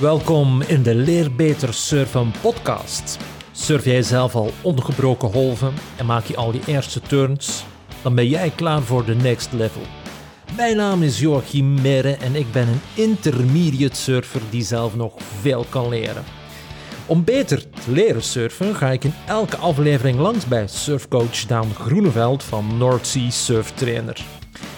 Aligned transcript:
Welkom 0.00 0.62
in 0.62 0.82
de 0.82 0.94
Leer 0.94 1.34
Beter 1.34 1.74
Surfen 1.74 2.32
podcast. 2.40 3.18
Surf 3.52 3.84
jij 3.84 4.02
zelf 4.02 4.34
al 4.34 4.52
ongebroken 4.62 5.32
golven 5.32 5.72
en 5.96 6.06
maak 6.06 6.24
je 6.24 6.36
al 6.36 6.52
je 6.52 6.60
eerste 6.66 7.00
turns? 7.00 7.64
Dan 8.02 8.14
ben 8.14 8.28
jij 8.28 8.50
klaar 8.50 8.82
voor 8.82 9.04
de 9.04 9.14
next 9.14 9.52
level. 9.52 9.80
Mijn 10.56 10.76
naam 10.76 11.02
is 11.02 11.20
Joachim 11.20 11.80
Mere 11.80 12.16
en 12.16 12.34
ik 12.34 12.52
ben 12.52 12.68
een 12.68 12.80
intermediate 12.94 13.96
surfer 13.96 14.40
die 14.50 14.64
zelf 14.64 14.96
nog 14.96 15.12
veel 15.40 15.66
kan 15.68 15.88
leren. 15.88 16.24
Om 17.06 17.24
beter 17.24 17.70
te 17.70 17.92
leren 17.92 18.22
surfen 18.22 18.74
ga 18.74 18.90
ik 18.90 19.04
in 19.04 19.14
elke 19.26 19.56
aflevering 19.56 20.18
langs 20.18 20.46
bij 20.46 20.66
surfcoach 20.66 21.46
Daan 21.46 21.74
Groeneveld 21.74 22.42
van 22.42 22.76
North 22.78 23.16
Surf 23.28 23.70
Trainer. 23.70 24.24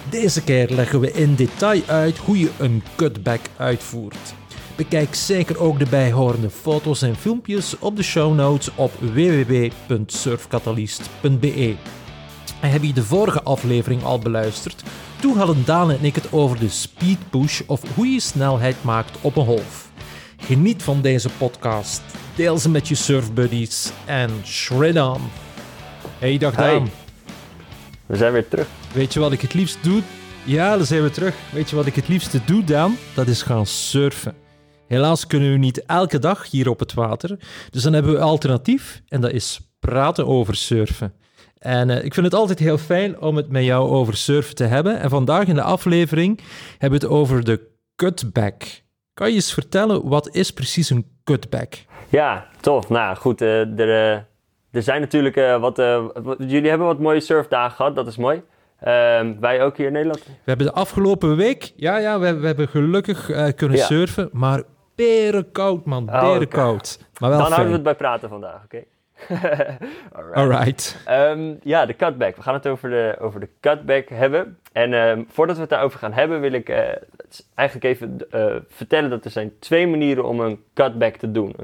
Deze 0.09 0.43
keer 0.43 0.69
leggen 0.69 0.99
we 0.99 1.11
in 1.11 1.35
detail 1.35 1.81
uit 1.87 2.17
hoe 2.17 2.39
je 2.39 2.49
een 2.57 2.83
cutback 2.95 3.41
uitvoert. 3.57 4.37
Bekijk 4.79 5.15
zeker 5.15 5.59
ook 5.59 5.79
de 5.79 5.85
bijhorende 5.89 6.49
foto's 6.49 7.01
en 7.01 7.15
filmpjes 7.15 7.79
op 7.79 7.95
de 7.95 8.03
show 8.03 8.35
notes 8.35 8.69
op 8.75 8.91
www.surfcatalyst.be. 8.99 11.75
Heb 12.59 12.83
je 12.83 12.93
de 12.93 13.03
vorige 13.03 13.43
aflevering 13.43 14.03
al 14.03 14.19
beluisterd? 14.19 14.83
Toen 15.21 15.37
hadden 15.37 15.65
Daan 15.65 15.91
en 15.91 16.03
ik 16.03 16.15
het 16.15 16.31
over 16.31 16.59
de 16.59 16.69
speed 16.69 17.17
push 17.29 17.61
of 17.65 17.95
hoe 17.95 18.07
je 18.07 18.19
snelheid 18.19 18.83
maakt 18.83 19.17
op 19.21 19.35
een 19.35 19.45
golf. 19.45 19.91
Geniet 20.37 20.83
van 20.83 21.01
deze 21.01 21.29
podcast, 21.29 22.01
deel 22.35 22.57
ze 22.57 22.69
met 22.69 22.87
je 22.87 22.95
surfbuddies 22.95 23.91
en 24.05 24.29
shred 24.45 25.01
on. 25.01 25.21
Hey, 26.19 26.37
dag 26.37 26.55
Daan. 26.55 26.89
We 28.05 28.15
zijn 28.15 28.33
weer 28.33 28.47
terug. 28.47 28.67
Weet 28.93 29.13
je 29.13 29.19
wat 29.19 29.31
ik 29.31 29.41
het 29.41 29.53
liefst 29.53 29.77
doe? 29.81 30.01
Ja, 30.43 30.77
dan 30.77 30.85
zijn 30.85 31.03
we 31.03 31.09
terug. 31.09 31.35
Weet 31.51 31.69
je 31.69 31.75
wat 31.75 31.85
ik 31.85 31.95
het 31.95 32.07
liefste 32.07 32.39
doe, 32.45 32.63
Daan? 32.63 32.97
Dat 33.13 33.27
is 33.27 33.41
gaan 33.41 33.65
surfen. 33.65 34.48
Helaas 34.89 35.27
kunnen 35.27 35.51
we 35.51 35.57
niet 35.57 35.85
elke 35.85 36.19
dag 36.19 36.51
hier 36.51 36.69
op 36.69 36.79
het 36.79 36.93
water. 36.93 37.39
Dus 37.69 37.83
dan 37.83 37.93
hebben 37.93 38.11
we 38.11 38.17
een 38.17 38.23
alternatief 38.23 39.01
en 39.07 39.21
dat 39.21 39.31
is 39.31 39.59
praten 39.79 40.27
over 40.27 40.55
surfen. 40.55 41.13
En 41.57 41.89
uh, 41.89 42.03
ik 42.03 42.13
vind 42.13 42.25
het 42.25 42.35
altijd 42.35 42.59
heel 42.59 42.77
fijn 42.77 43.21
om 43.21 43.35
het 43.35 43.49
met 43.49 43.63
jou 43.63 43.89
over 43.89 44.17
surfen 44.17 44.55
te 44.55 44.63
hebben. 44.63 44.99
En 44.99 45.09
vandaag 45.09 45.47
in 45.47 45.55
de 45.55 45.61
aflevering 45.61 46.39
hebben 46.77 46.99
we 46.99 47.05
het 47.05 47.15
over 47.15 47.43
de 47.43 47.67
cutback. 47.95 48.63
Kan 49.13 49.29
je 49.29 49.35
eens 49.35 49.53
vertellen, 49.53 50.07
wat 50.07 50.35
is 50.35 50.51
precies 50.51 50.89
een 50.89 51.05
cutback? 51.23 51.73
Ja, 52.09 52.47
tof. 52.59 52.89
Nou 52.89 53.15
goed, 53.15 53.41
uh, 53.41 53.79
er, 53.79 53.87
uh, 53.87 54.11
er 54.71 54.83
zijn 54.83 55.01
natuurlijk 55.01 55.35
wat, 55.59 55.77
wat... 56.23 56.37
Jullie 56.37 56.69
hebben 56.69 56.87
wat 56.87 56.99
mooie 56.99 57.19
surfdagen 57.19 57.75
gehad, 57.75 57.95
dat 57.95 58.07
is 58.07 58.17
mooi. 58.17 58.41
Ehm, 58.79 59.33
wij 59.39 59.63
ook 59.63 59.77
hier 59.77 59.87
in 59.87 59.93
Nederland? 59.93 60.23
We 60.25 60.31
hebben 60.43 60.65
de 60.65 60.73
afgelopen 60.73 61.35
week, 61.35 61.73
ja, 61.75 61.97
ja, 61.97 62.19
we, 62.19 62.39
we 62.39 62.45
hebben 62.45 62.67
gelukkig 62.67 63.25
kunnen 63.55 63.77
ja. 63.77 63.85
surfen, 63.85 64.29
maar 64.31 64.63
koud, 65.51 65.85
man. 65.85 66.05
Berenkoud. 66.05 66.97
Oh, 66.99 67.05
okay. 67.05 67.07
Maar 67.19 67.29
wel 67.29 67.39
Dan 67.39 67.47
fijn. 67.47 67.51
houden 67.51 67.67
we 67.67 67.73
het 67.73 67.83
bij 67.83 67.95
praten 67.95 68.29
vandaag, 68.29 68.63
oké? 68.63 68.75
Okay? 68.75 68.87
Alright. 70.13 70.37
Alright. 70.37 70.97
Um, 71.09 71.59
ja, 71.63 71.85
de 71.85 71.95
cutback. 71.95 72.35
We 72.35 72.41
gaan 72.41 72.53
het 72.53 72.67
over 72.67 72.89
de, 72.89 73.15
over 73.19 73.39
de 73.39 73.49
cutback 73.59 74.09
hebben. 74.09 74.57
En 74.71 74.93
um, 74.93 75.27
voordat 75.29 75.55
we 75.55 75.61
het 75.61 75.69
daarover 75.69 75.99
gaan 75.99 76.13
hebben, 76.13 76.41
wil 76.41 76.51
ik 76.51 76.69
uh, 76.69 76.77
eigenlijk 77.55 77.83
even 77.83 78.17
uh, 78.31 78.55
vertellen 78.67 79.09
dat 79.09 79.25
er 79.25 79.31
zijn 79.31 79.51
twee 79.59 79.87
manieren 79.87 80.23
om 80.23 80.39
een 80.39 80.63
cutback 80.73 81.15
te 81.15 81.31
doen. 81.31 81.55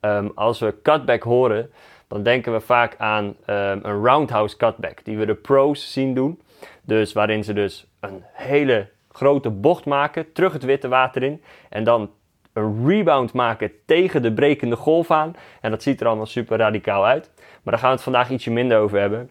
Um, 0.00 0.32
als 0.34 0.58
we 0.58 0.74
cutback 0.82 1.22
horen, 1.22 1.70
dan 2.08 2.22
denken 2.22 2.52
we 2.52 2.60
vaak 2.60 2.94
aan 2.98 3.36
een 3.46 4.04
roundhouse 4.04 4.56
cutback, 4.56 5.04
die 5.04 5.16
we 5.18 5.26
de 5.26 5.34
pros 5.34 5.92
zien 5.92 6.14
doen. 6.14 6.40
Dus 6.82 7.12
waarin 7.12 7.44
ze 7.44 7.52
dus 7.52 7.86
een 8.00 8.22
hele 8.32 8.88
grote 9.12 9.50
bocht 9.50 9.84
maken, 9.84 10.32
terug 10.32 10.52
het 10.52 10.64
witte 10.64 10.88
water 10.88 11.22
in 11.22 11.42
en 11.68 11.84
dan 11.84 12.10
een 12.52 12.86
rebound 12.88 13.32
maken 13.32 13.72
tegen 13.86 14.22
de 14.22 14.32
brekende 14.32 14.76
golf 14.76 15.10
aan. 15.10 15.34
En 15.60 15.70
dat 15.70 15.82
ziet 15.82 16.00
er 16.00 16.06
allemaal 16.06 16.26
super 16.26 16.58
radicaal 16.58 17.06
uit. 17.06 17.30
Maar 17.36 17.72
daar 17.72 17.78
gaan 17.78 17.88
we 17.88 17.94
het 17.94 18.04
vandaag 18.04 18.30
ietsje 18.30 18.50
minder 18.50 18.78
over 18.78 19.00
hebben. 19.00 19.30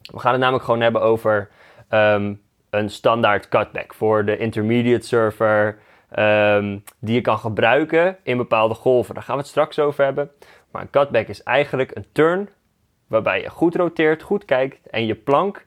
We 0.00 0.18
gaan 0.18 0.32
het 0.32 0.40
namelijk 0.40 0.64
gewoon 0.64 0.80
hebben 0.80 1.02
over 1.02 1.48
um, 1.90 2.40
een 2.70 2.90
standaard 2.90 3.48
cutback 3.48 3.94
voor 3.94 4.24
de 4.24 4.36
intermediate 4.36 5.06
surfer. 5.06 5.78
Um, 6.18 6.84
die 6.98 7.14
je 7.14 7.20
kan 7.20 7.38
gebruiken 7.38 8.16
in 8.22 8.36
bepaalde 8.36 8.74
golven. 8.74 9.14
Daar 9.14 9.22
gaan 9.22 9.34
we 9.34 9.40
het 9.40 9.50
straks 9.50 9.78
over 9.78 10.04
hebben. 10.04 10.30
Maar 10.70 10.82
een 10.82 10.90
cutback 10.90 11.26
is 11.26 11.42
eigenlijk 11.42 11.90
een 11.94 12.06
turn 12.12 12.48
waarbij 13.06 13.40
je 13.40 13.50
goed 13.50 13.74
roteert, 13.74 14.22
goed 14.22 14.44
kijkt 14.44 14.86
en 14.86 15.06
je 15.06 15.14
plank 15.14 15.64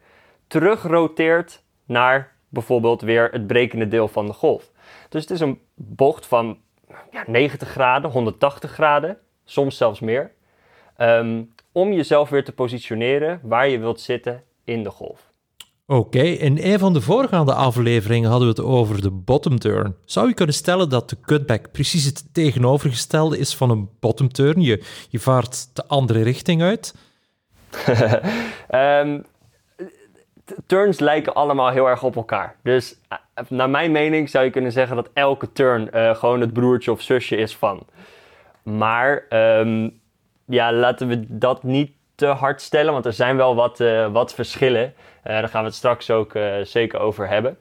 terug 0.47 0.83
roteert 0.83 1.63
naar 1.85 2.31
bijvoorbeeld 2.49 3.01
weer 3.01 3.29
het 3.31 3.47
brekende 3.47 3.87
deel 3.87 4.07
van 4.07 4.25
de 4.25 4.33
golf. 4.33 4.71
Dus 5.09 5.21
het 5.21 5.31
is 5.31 5.39
een 5.39 5.61
bocht 5.75 6.25
van 6.25 6.57
ja, 7.11 7.23
90 7.27 7.69
graden, 7.69 8.11
180 8.11 8.71
graden, 8.71 9.17
soms 9.45 9.77
zelfs 9.77 9.99
meer. 9.99 10.31
Um, 10.97 11.53
om 11.71 11.93
jezelf 11.93 12.29
weer 12.29 12.43
te 12.43 12.51
positioneren 12.51 13.39
waar 13.43 13.69
je 13.69 13.79
wilt 13.79 14.01
zitten 14.01 14.43
in 14.63 14.83
de 14.83 14.89
golf. 14.89 15.31
Oké, 15.85 15.99
okay, 15.99 16.31
in 16.31 16.57
een 16.61 16.79
van 16.79 16.93
de 16.93 17.01
voorgaande 17.01 17.53
afleveringen 17.53 18.29
hadden 18.29 18.47
we 18.47 18.61
het 18.61 18.71
over 18.71 19.01
de 19.01 19.11
bottom 19.11 19.59
turn. 19.59 19.95
Zou 20.05 20.27
je 20.27 20.33
kunnen 20.33 20.55
stellen 20.55 20.89
dat 20.89 21.09
de 21.09 21.17
cutback 21.21 21.71
precies 21.71 22.05
het 22.05 22.33
tegenovergestelde 22.33 23.37
is 23.37 23.55
van 23.55 23.69
een 23.69 23.89
bottom 23.99 24.31
turn? 24.31 24.61
Je, 24.61 24.83
je 25.09 25.19
vaart 25.19 25.75
de 25.75 25.87
andere 25.87 26.21
richting 26.21 26.61
uit? 26.61 26.95
um, 28.71 29.25
turns 30.65 30.99
lijken 30.99 31.33
allemaal 31.33 31.69
heel 31.69 31.87
erg 31.87 32.03
op 32.03 32.15
elkaar. 32.15 32.55
Dus 32.63 32.99
uh, 33.11 33.49
naar 33.49 33.69
mijn 33.69 33.91
mening 33.91 34.29
zou 34.29 34.45
je 34.45 34.51
kunnen 34.51 34.71
zeggen 34.71 34.95
dat 34.95 35.09
elke 35.13 35.51
turn 35.51 35.89
uh, 35.93 36.15
gewoon 36.15 36.41
het 36.41 36.53
broertje 36.53 36.91
of 36.91 37.01
zusje 37.01 37.35
is 37.35 37.55
van. 37.55 37.85
Maar 38.63 39.25
um, 39.29 39.99
ja, 40.45 40.73
laten 40.73 41.07
we 41.07 41.37
dat 41.37 41.63
niet 41.63 41.91
te 42.15 42.25
hard 42.25 42.61
stellen, 42.61 42.93
want 42.93 43.05
er 43.05 43.13
zijn 43.13 43.37
wel 43.37 43.55
wat, 43.55 43.79
uh, 43.79 44.11
wat 44.11 44.33
verschillen. 44.33 44.93
daar 45.23 45.47
gaan 45.47 45.61
we 45.61 45.67
het 45.67 45.75
straks 45.75 46.09
ook 46.09 46.37
zeker 46.63 46.99
over 46.99 47.27
hebben. 47.27 47.57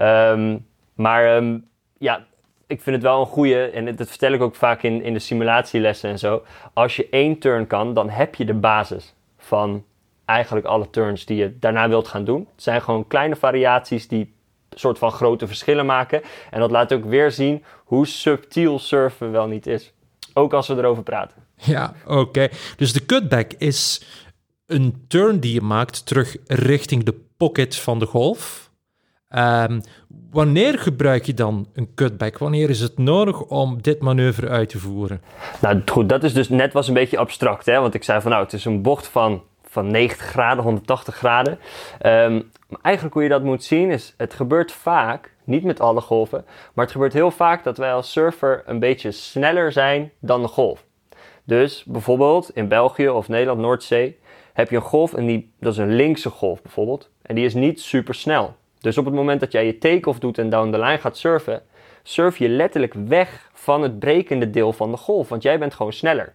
Um, 0.00 0.66
maar 0.94 1.36
um, 1.36 1.68
ja, 1.98 2.24
ik 2.66 2.82
vind 2.82 2.96
het 2.96 3.04
wel 3.04 3.20
een 3.20 3.26
goede, 3.26 3.70
en 3.70 3.96
dat 3.96 4.08
vertel 4.08 4.32
ik 4.32 4.42
ook 4.42 4.54
vaak 4.54 4.82
in, 4.82 5.02
in 5.02 5.12
de 5.12 5.18
simulatielessen 5.18 6.10
en 6.10 6.18
zo. 6.18 6.42
Als 6.72 6.96
je 6.96 7.08
één 7.10 7.38
turn 7.38 7.66
kan, 7.66 7.94
dan 7.94 8.10
heb 8.10 8.34
je 8.34 8.44
de 8.44 8.54
basis 8.54 9.14
van 9.38 9.84
eigenlijk 10.26 10.66
alle 10.66 10.90
turns 10.90 11.24
die 11.24 11.36
je 11.36 11.58
daarna 11.58 11.88
wilt 11.88 12.08
gaan 12.08 12.24
doen. 12.24 12.48
Het 12.54 12.62
zijn 12.62 12.82
gewoon 12.82 13.06
kleine 13.06 13.36
variaties 13.36 14.08
die 14.08 14.34
soort 14.70 14.98
van 14.98 15.10
grote 15.10 15.46
verschillen 15.46 15.86
maken. 15.86 16.22
En 16.50 16.60
dat 16.60 16.70
laat 16.70 16.92
ook 16.92 17.04
weer 17.04 17.30
zien 17.30 17.64
hoe 17.84 18.06
subtiel 18.06 18.78
surfen 18.78 19.32
wel 19.32 19.46
niet 19.46 19.66
is. 19.66 19.92
Ook 20.34 20.52
als 20.52 20.68
we 20.68 20.76
erover 20.76 21.02
praten. 21.02 21.36
Ja, 21.56 21.94
oké. 22.06 22.48
Dus 22.76 22.92
de 22.92 23.06
cutback 23.06 23.52
is 23.52 24.06
een 24.66 25.04
turn 25.08 25.40
die 25.40 25.54
je 25.54 25.60
maakt 25.60 26.06
terug 26.06 26.36
richting 26.46 27.04
de 27.04 27.14
pocket 27.36 27.76
van 27.76 27.98
de 27.98 28.06
golf. 28.06 28.70
Um, 29.30 29.80
wanneer 30.30 30.78
gebruik 30.78 31.24
je 31.24 31.34
dan 31.34 31.68
een 31.72 31.94
cutback? 31.94 32.38
Wanneer 32.38 32.70
is 32.70 32.80
het 32.80 32.98
nodig 32.98 33.40
om 33.42 33.82
dit 33.82 34.00
manoeuvre 34.00 34.48
uit 34.48 34.68
te 34.68 34.78
voeren? 34.78 35.22
Nou 35.60 35.82
goed, 35.84 36.08
dat 36.08 36.24
is 36.24 36.32
dus 36.32 36.48
net 36.48 36.72
was 36.72 36.88
een 36.88 36.94
beetje 36.94 37.18
abstract. 37.18 37.66
Hè? 37.66 37.80
Want 37.80 37.94
ik 37.94 38.04
zei 38.04 38.20
van 38.20 38.30
nou, 38.30 38.42
het 38.42 38.52
is 38.52 38.64
een 38.64 38.82
bocht 38.82 39.06
van 39.06 39.42
van 39.76 39.90
90 39.90 40.26
graden, 40.26 40.64
180 40.64 41.14
graden. 41.14 41.58
Um, 42.06 42.50
eigenlijk 42.82 43.14
hoe 43.14 43.22
je 43.22 43.28
dat 43.28 43.42
moet 43.42 43.64
zien 43.64 43.90
is, 43.90 44.14
het 44.16 44.34
gebeurt 44.34 44.72
vaak, 44.72 45.34
niet 45.44 45.64
met 45.64 45.80
alle 45.80 46.00
golven, 46.00 46.44
maar 46.74 46.84
het 46.84 46.92
gebeurt 46.92 47.12
heel 47.12 47.30
vaak 47.30 47.64
dat 47.64 47.76
wij 47.76 47.92
als 47.92 48.12
surfer 48.12 48.62
een 48.66 48.78
beetje 48.78 49.10
sneller 49.10 49.72
zijn 49.72 50.10
dan 50.18 50.42
de 50.42 50.48
golf. 50.48 50.84
Dus 51.44 51.84
bijvoorbeeld 51.84 52.50
in 52.54 52.68
België 52.68 53.08
of 53.08 53.28
Nederland, 53.28 53.60
Noordzee, 53.60 54.18
heb 54.52 54.70
je 54.70 54.76
een 54.76 54.82
golf 54.82 55.14
en 55.14 55.26
die, 55.26 55.52
dat 55.60 55.72
is 55.72 55.78
een 55.78 55.94
linkse 55.96 56.30
golf 56.30 56.62
bijvoorbeeld. 56.62 57.10
En 57.22 57.34
die 57.34 57.44
is 57.44 57.54
niet 57.54 57.80
super 57.80 58.14
snel. 58.14 58.56
Dus 58.80 58.98
op 58.98 59.04
het 59.04 59.14
moment 59.14 59.40
dat 59.40 59.52
jij 59.52 59.66
je 59.66 59.78
take-off 59.78 60.18
doet 60.18 60.38
en 60.38 60.50
down 60.50 60.70
the 60.70 60.78
line 60.78 60.98
gaat 60.98 61.16
surfen, 61.16 61.62
surf 62.02 62.38
je 62.38 62.48
letterlijk 62.48 62.94
weg 62.94 63.50
van 63.52 63.82
het 63.82 63.98
brekende 63.98 64.50
deel 64.50 64.72
van 64.72 64.90
de 64.90 64.96
golf, 64.96 65.28
want 65.28 65.42
jij 65.42 65.58
bent 65.58 65.74
gewoon 65.74 65.92
sneller. 65.92 66.34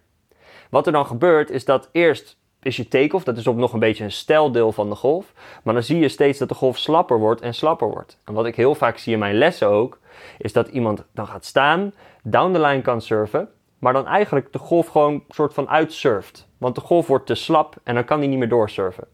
Wat 0.70 0.86
er 0.86 0.92
dan 0.92 1.06
gebeurt 1.06 1.50
is 1.50 1.64
dat 1.64 1.88
eerst 1.92 2.40
is 2.62 2.76
je 2.76 2.88
take-off. 2.88 3.24
Dat 3.24 3.36
is 3.36 3.46
op 3.46 3.56
nog 3.56 3.72
een 3.72 3.78
beetje 3.78 4.04
een 4.04 4.12
stijldeel 4.12 4.72
van 4.72 4.88
de 4.88 4.94
golf. 4.94 5.32
Maar 5.62 5.74
dan 5.74 5.82
zie 5.82 5.98
je 5.98 6.08
steeds 6.08 6.38
dat 6.38 6.48
de 6.48 6.54
golf 6.54 6.78
slapper 6.78 7.18
wordt 7.18 7.40
en 7.40 7.54
slapper 7.54 7.88
wordt. 7.88 8.18
En 8.24 8.34
wat 8.34 8.46
ik 8.46 8.56
heel 8.56 8.74
vaak 8.74 8.98
zie 8.98 9.12
in 9.12 9.18
mijn 9.18 9.34
lessen 9.34 9.68
ook, 9.68 9.98
is 10.38 10.52
dat 10.52 10.68
iemand 10.68 11.04
dan 11.12 11.26
gaat 11.26 11.44
staan, 11.44 11.92
down 12.22 12.52
the 12.52 12.60
line 12.60 12.82
kan 12.82 13.00
surfen, 13.00 13.48
maar 13.78 13.92
dan 13.92 14.06
eigenlijk 14.06 14.52
de 14.52 14.58
golf 14.58 14.86
gewoon 14.86 15.24
soort 15.28 15.54
van 15.54 15.68
uitsurft. 15.68 16.48
Want 16.58 16.74
de 16.74 16.80
golf 16.80 17.06
wordt 17.06 17.26
te 17.26 17.34
slap 17.34 17.76
en 17.82 17.94
dan 17.94 18.04
kan 18.04 18.18
hij 18.18 18.26
niet 18.26 18.38
meer 18.38 18.48
doorsurfen. 18.48 19.06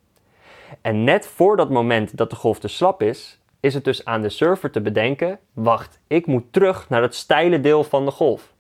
En 0.80 1.04
net 1.04 1.26
voor 1.26 1.56
dat 1.56 1.70
moment 1.70 2.16
dat 2.16 2.30
de 2.30 2.36
golf 2.36 2.58
te 2.58 2.68
slap 2.68 3.02
is, 3.02 3.40
is 3.60 3.74
het 3.74 3.84
dus 3.84 4.04
aan 4.04 4.22
de 4.22 4.28
surfer 4.28 4.70
te 4.70 4.80
bedenken: 4.80 5.38
wacht, 5.52 6.00
ik 6.06 6.26
moet 6.26 6.52
terug 6.52 6.88
naar 6.88 7.02
het 7.02 7.14
steile 7.14 7.60
deel 7.60 7.84
van 7.84 8.04
de 8.04 8.10
golf. 8.10 8.52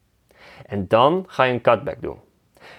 En 0.66 0.88
dan 0.88 1.24
ga 1.26 1.44
je 1.44 1.52
een 1.52 1.60
cutback 1.60 2.02
doen. 2.02 2.18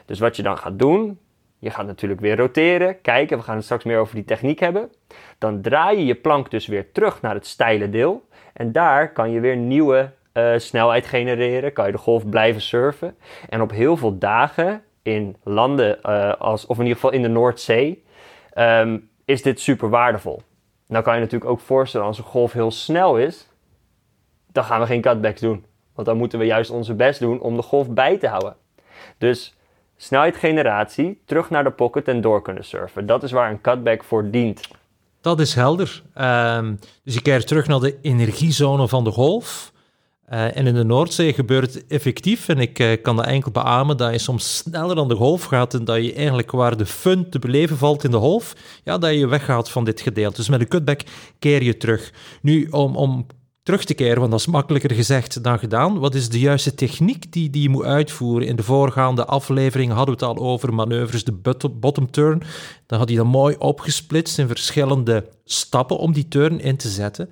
Dus 0.05 0.19
wat 0.19 0.35
je 0.35 0.43
dan 0.43 0.57
gaat 0.57 0.79
doen, 0.79 1.19
je 1.59 1.69
gaat 1.69 1.85
natuurlijk 1.85 2.21
weer 2.21 2.37
roteren, 2.37 3.01
kijken, 3.01 3.37
we 3.37 3.43
gaan 3.43 3.55
het 3.55 3.63
straks 3.63 3.83
meer 3.83 3.97
over 3.97 4.15
die 4.15 4.25
techniek 4.25 4.59
hebben. 4.59 4.91
Dan 5.37 5.61
draai 5.61 5.97
je 5.97 6.05
je 6.05 6.15
plank 6.15 6.51
dus 6.51 6.67
weer 6.67 6.91
terug 6.91 7.21
naar 7.21 7.33
het 7.33 7.45
steile 7.45 7.89
deel. 7.89 8.27
En 8.53 8.71
daar 8.71 9.13
kan 9.13 9.31
je 9.31 9.39
weer 9.39 9.57
nieuwe 9.57 10.11
eh, 10.31 10.53
snelheid 10.57 11.05
genereren, 11.05 11.73
kan 11.73 11.85
je 11.85 11.91
de 11.91 11.97
golf 11.97 12.29
blijven 12.29 12.61
surfen. 12.61 13.17
En 13.49 13.61
op 13.61 13.71
heel 13.71 13.97
veel 13.97 14.17
dagen 14.17 14.83
in 15.01 15.35
landen, 15.43 15.99
uh, 16.03 16.33
als, 16.33 16.65
of 16.65 16.77
in 16.77 16.83
ieder 16.83 16.95
geval 16.95 17.11
in 17.11 17.21
de 17.21 17.27
Noordzee, 17.27 18.03
ehm, 18.53 18.97
is 19.25 19.41
dit 19.41 19.59
super 19.59 19.89
waardevol. 19.89 20.41
Nou 20.87 21.03
kan 21.03 21.13
je 21.13 21.19
natuurlijk 21.19 21.51
ook 21.51 21.59
voorstellen, 21.59 22.07
als 22.07 22.17
een 22.17 22.23
golf 22.23 22.53
heel 22.53 22.71
snel 22.71 23.17
is, 23.17 23.47
dan 24.51 24.63
gaan 24.63 24.79
we 24.79 24.85
geen 24.85 25.01
cutbacks 25.01 25.41
doen. 25.41 25.65
Want 25.93 26.07
dan 26.07 26.17
moeten 26.17 26.39
we 26.39 26.45
juist 26.45 26.71
onze 26.71 26.93
best 26.93 27.19
doen 27.19 27.39
om 27.39 27.55
de 27.55 27.61
golf 27.61 27.89
bij 27.89 28.17
te 28.17 28.27
houden. 28.27 28.55
Dus 29.17 29.57
snelheid 30.01 30.35
generatie, 30.35 31.21
terug 31.25 31.49
naar 31.49 31.63
de 31.63 31.71
pocket 31.71 32.07
en 32.07 32.21
door 32.21 32.41
kunnen 32.41 32.65
surfen. 32.65 33.05
Dat 33.05 33.23
is 33.23 33.31
waar 33.31 33.49
een 33.51 33.61
cutback 33.61 34.03
voor 34.03 34.29
dient. 34.29 34.61
Dat 35.21 35.39
is 35.39 35.53
helder. 35.53 36.03
Um, 36.17 36.79
dus 37.03 37.13
je 37.13 37.21
keert 37.21 37.47
terug 37.47 37.67
naar 37.67 37.79
de 37.79 37.97
energiezone 38.01 38.87
van 38.87 39.03
de 39.03 39.11
golf. 39.11 39.71
Uh, 40.29 40.57
en 40.57 40.67
in 40.67 40.73
de 40.73 40.83
Noordzee 40.83 41.33
gebeurt 41.33 41.73
het 41.73 41.87
effectief, 41.87 42.47
en 42.47 42.59
ik 42.59 42.79
uh, 42.79 43.01
kan 43.01 43.15
dat 43.15 43.25
enkel 43.25 43.51
beamen, 43.51 43.97
dat 43.97 44.11
je 44.11 44.17
soms 44.17 44.57
sneller 44.57 44.95
dan 44.95 45.07
de 45.07 45.15
golf 45.15 45.43
gaat 45.43 45.73
en 45.73 45.85
dat 45.85 46.03
je 46.03 46.13
eigenlijk 46.13 46.51
waar 46.51 46.77
de 46.77 46.85
fun 46.85 47.29
te 47.29 47.39
beleven 47.39 47.77
valt 47.77 48.03
in 48.03 48.11
de 48.11 48.17
golf, 48.17 48.55
ja, 48.83 48.97
dat 48.97 49.13
je 49.13 49.27
weggaat 49.27 49.69
van 49.69 49.83
dit 49.83 50.01
gedeelte. 50.01 50.35
Dus 50.35 50.49
met 50.49 50.59
een 50.59 50.67
cutback 50.67 51.01
keer 51.39 51.63
je 51.63 51.77
terug. 51.77 52.13
Nu, 52.41 52.67
om, 52.71 52.95
om 52.95 53.25
terug 53.69 53.85
te 53.85 53.93
keren, 53.93 54.19
want 54.19 54.31
dat 54.31 54.39
is 54.39 54.47
makkelijker 54.47 54.91
gezegd 54.91 55.43
dan 55.43 55.59
gedaan. 55.59 55.99
Wat 55.99 56.15
is 56.15 56.29
de 56.29 56.39
juiste 56.39 56.75
techniek 56.75 57.31
die, 57.31 57.49
die 57.49 57.61
je 57.61 57.69
moet 57.69 57.83
uitvoeren? 57.83 58.47
In 58.47 58.55
de 58.55 58.63
voorgaande 58.63 59.25
aflevering 59.25 59.91
hadden 59.91 60.17
we 60.17 60.25
het 60.25 60.37
al 60.37 60.45
over 60.45 60.73
manoeuvres, 60.73 61.23
de 61.23 61.69
bottom 61.79 62.11
turn. 62.11 62.41
Dan 62.85 62.99
had 62.99 63.07
hij 63.07 63.17
dat 63.17 63.25
mooi 63.25 63.55
opgesplitst 63.59 64.39
in 64.39 64.47
verschillende 64.47 65.29
stappen 65.43 65.97
om 65.97 66.13
die 66.13 66.27
turn 66.27 66.59
in 66.59 66.77
te 66.77 66.87
zetten. 66.87 67.29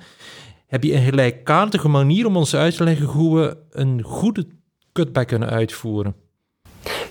Heb 0.68 0.84
je 0.84 0.94
een 0.94 1.02
gelijkaardige 1.02 1.88
manier 1.88 2.26
om 2.26 2.38
ons 2.38 2.56
uit 2.56 2.76
te 2.76 2.84
leggen 2.84 3.06
hoe 3.06 3.40
we 3.40 3.58
een 3.72 4.02
goede 4.02 4.48
cutback 4.94 5.28
kunnen 5.28 5.50
uitvoeren? 5.50 6.16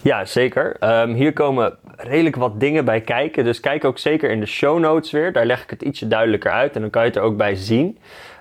Ja, 0.03 0.25
zeker. 0.25 0.77
Um, 1.01 1.15
hier 1.15 1.33
komen 1.33 1.79
redelijk 1.97 2.37
wat 2.37 2.61
dingen 2.61 2.85
bij 2.85 3.01
kijken. 3.01 3.45
Dus 3.45 3.61
kijk 3.61 3.85
ook 3.85 3.99
zeker 3.99 4.31
in 4.31 4.41
de 4.41 4.47
show 4.47 4.79
notes 4.79 5.11
weer. 5.11 5.33
Daar 5.33 5.47
leg 5.47 5.63
ik 5.63 5.71
het 5.71 5.83
ietsje 5.83 6.09
duidelijker 6.09 6.51
uit 6.51 6.75
en 6.75 6.81
dan 6.81 6.91
kan 6.91 7.03
je 7.03 7.09
het 7.09 7.17
er 7.17 7.23
ook 7.23 7.37
bij 7.37 7.55
zien. 7.55 7.99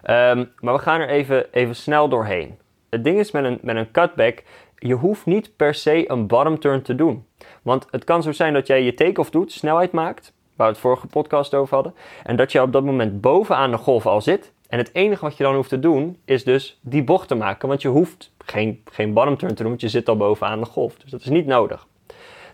Um, 0.10 0.52
maar 0.60 0.74
we 0.74 0.80
gaan 0.80 1.00
er 1.00 1.10
even, 1.10 1.54
even 1.54 1.76
snel 1.76 2.10
doorheen. 2.10 2.58
Het 2.90 3.04
ding 3.04 3.20
is 3.20 3.32
met 3.32 3.44
een, 3.44 3.60
met 3.62 3.76
een 3.76 3.92
cutback, 3.92 4.44
je 4.78 4.94
hoeft 4.94 5.26
niet 5.26 5.56
per 5.56 5.74
se 5.74 6.12
een 6.12 6.28
bottom 6.28 6.60
turn 6.60 6.82
te 6.82 6.96
doen. 6.96 7.26
Want 7.62 7.88
het 7.92 8.04
kan 8.04 8.24
zo 8.24 8.32
zijn 8.32 8.54
dat 8.54 8.68
jij 8.68 8.84
je 8.84 8.94
take-off 8.94 9.30
doet, 9.30 9.52
snelheid 9.52 9.92
maakt, 9.92 10.34
waar 10.56 10.68
we 10.68 10.74
het 10.74 10.82
vorige 10.82 11.08
podcast 11.08 11.54
over 11.54 11.76
hadden. 11.76 11.96
En 12.24 12.36
dat 12.36 12.52
je 12.52 12.62
op 12.62 12.72
dat 12.72 12.84
moment 12.84 13.22
bovenaan 13.22 13.72
de 13.72 13.78
golf 13.78 14.06
al 14.06 14.22
zit. 14.22 14.54
En 14.70 14.78
het 14.78 14.90
enige 14.94 15.26
wat 15.26 15.38
je 15.38 15.44
dan 15.44 15.56
hoeft 15.56 15.70
te 15.70 15.80
doen, 15.80 16.18
is 16.26 16.44
dus 16.44 16.80
die 16.82 17.04
bocht 17.04 17.28
te 17.28 17.36
maken. 17.36 17.68
Want 17.68 17.82
je 17.82 17.88
hoeft 17.88 18.32
geen, 18.38 18.82
geen 18.92 19.14
bottom 19.14 19.38
turn 19.38 19.56
te 19.56 19.62
doen, 19.62 19.70
want 19.70 19.82
je 19.82 19.90
zit 19.90 20.10
al 20.10 20.18
bovenaan 20.18 20.60
de 20.60 20.66
golf. 20.66 20.96
Dus 20.96 21.12
dat 21.12 21.22
is 21.22 21.30
niet 21.30 21.46
nodig. 21.46 21.88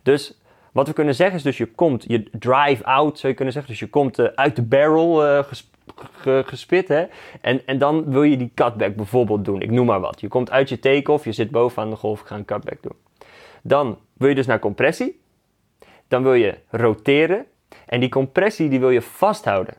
Dus 0.04 0.40
wat 0.72 0.88
we 0.88 0.94
kunnen 0.94 1.16
zeggen 1.16 1.36
is 1.36 1.44
dus 1.44 1.58
je 1.58 1.66
komt, 1.66 2.06
je 2.08 2.24
drive 2.32 2.84
out 2.84 3.20
zou 3.20 3.28
je 3.28 3.34
kunnen 3.34 3.54
zeggen. 3.54 3.72
Dus 3.72 3.80
je 3.80 3.90
komt 3.90 4.20
uh, 4.20 4.26
uit 4.36 4.56
de 4.56 4.62
barrel 4.62 5.28
uh, 5.28 5.44
gespit. 6.46 6.88
Hè? 6.88 7.06
En, 7.42 7.66
en 7.66 7.78
dan 7.78 8.12
wil 8.12 8.24
je 8.24 8.38
die 8.38 8.52
cutback 8.56 8.96
bijvoorbeeld 8.96 9.46
doen. 9.46 9.62
Ik 9.62 9.72
noem 9.72 9.86
maar 9.86 10.00
wat. 10.00 10.22
Je 10.22 10.28
komt 10.28 10.52
uit 10.52 10.70
je 10.70 10.80
take-off, 10.80 11.26
je 11.26 11.32
zit 11.32 11.52
bovenaan 11.52 11.90
de 11.90 11.96
golf, 11.96 12.20
ga 12.20 12.36
een 12.36 12.46
cutback 12.46 12.82
doen. 12.82 12.96
Dan 13.62 14.00
wil 14.14 14.30
je 14.30 14.36
dus 14.36 14.46
naar 14.46 14.60
compressie. 14.60 15.22
Dan 16.08 16.24
wil 16.24 16.34
je 16.34 16.58
roteren. 16.70 17.46
En 17.86 18.00
die 18.00 18.10
compressie 18.10 18.70
die 18.70 18.80
wil 18.80 18.90
je 18.90 19.02
vasthouden. 19.02 19.74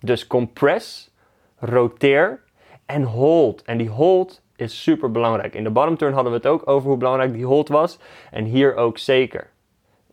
Dus 0.00 0.26
compress, 0.26 1.14
roteer 1.58 2.42
en 2.86 3.02
hold. 3.02 3.62
En 3.62 3.78
die 3.78 3.88
hold 3.88 4.42
is 4.56 4.82
super 4.82 5.10
belangrijk. 5.10 5.54
In 5.54 5.64
de 5.64 5.70
bottom 5.70 5.96
turn 5.96 6.12
hadden 6.12 6.32
we 6.32 6.38
het 6.38 6.46
ook 6.46 6.68
over 6.68 6.88
hoe 6.88 6.98
belangrijk 6.98 7.32
die 7.32 7.46
hold 7.46 7.68
was. 7.68 7.98
En 8.30 8.44
hier 8.44 8.74
ook 8.74 8.98
zeker. 8.98 9.50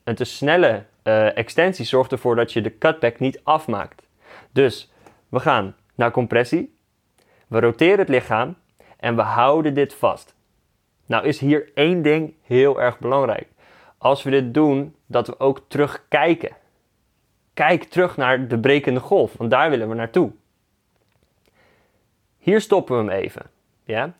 Een 0.03 0.15
te 0.15 0.23
snelle 0.23 0.85
uh, 1.03 1.37
extensie 1.37 1.85
zorgt 1.85 2.11
ervoor 2.11 2.35
dat 2.35 2.53
je 2.53 2.61
de 2.61 2.77
cutback 2.77 3.19
niet 3.19 3.39
afmaakt. 3.43 4.07
Dus 4.51 4.91
we 5.29 5.39
gaan 5.39 5.75
naar 5.95 6.11
compressie. 6.11 6.77
We 7.47 7.59
roteren 7.59 7.99
het 7.99 8.09
lichaam 8.09 8.55
en 8.97 9.15
we 9.15 9.21
houden 9.21 9.73
dit 9.73 9.93
vast. 9.93 10.35
Nou 11.05 11.25
is 11.25 11.39
hier 11.39 11.71
één 11.73 12.01
ding 12.01 12.33
heel 12.41 12.81
erg 12.81 12.99
belangrijk. 12.99 13.47
Als 13.97 14.23
we 14.23 14.29
dit 14.29 14.53
doen, 14.53 14.95
dat 15.05 15.27
we 15.27 15.39
ook 15.39 15.61
terugkijken. 15.67 16.55
Kijk 17.53 17.83
terug 17.83 18.17
naar 18.17 18.47
de 18.47 18.59
brekende 18.59 18.99
golf, 18.99 19.33
want 19.37 19.51
daar 19.51 19.69
willen 19.69 19.89
we 19.89 19.95
naartoe. 19.95 20.31
Hier 22.37 22.61
stoppen 22.61 23.05
we 23.05 23.11
hem 23.11 23.21
even. 23.21 23.41
Ja? 23.83 24.15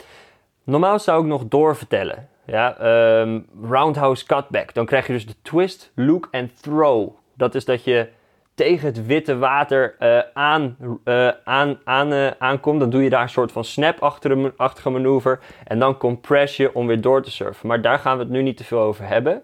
Normaal 0.64 1.00
zou 1.00 1.22
ik 1.22 1.28
nog 1.28 1.48
doorvertellen. 1.48 2.30
Ja? 2.46 2.82
Um, 3.22 3.48
roundhouse 3.62 4.26
cutback. 4.26 4.74
Dan 4.74 4.86
krijg 4.86 5.08
je 5.08 5.14
dus 5.14 5.26
de 5.26 5.36
twist, 5.42 5.92
look 5.96 6.28
en 6.32 6.52
throw. 6.62 7.10
Dat 7.34 7.56
is 7.56 7.66
dat 7.66 7.84
je 7.84 8.10
tegen 8.56 8.88
het 8.88 9.06
witte 9.06 9.38
water 9.38 9.96
aan, 10.34 10.78
uh, 11.06 11.30
aan, 11.44 11.80
aan, 11.84 12.14
uh, 12.14 12.28
aankomt, 12.40 12.80
dan 12.80 12.90
doe 12.90 13.04
je 13.04 13.10
daar 13.10 13.22
een 13.22 13.30
soort 13.30 13.52
van 13.52 13.64
snap-achtige 13.64 14.90
manoeuvre. 14.90 15.40
En 15.64 15.80
dan 15.80 15.98
compress 15.98 16.58
je 16.58 16.74
om 16.74 16.88
weer 16.88 17.02
door 17.02 17.22
te 17.22 17.32
surfen. 17.32 17.68
Maar 17.68 17.82
daar 17.82 18.00
gaan 18.00 18.18
we 18.18 18.24
het 18.24 18.32
nu 18.32 18.42
niet 18.42 18.58
te 18.58 18.64
veel 18.64 18.80
over 18.80 19.08
hebben. 19.08 19.44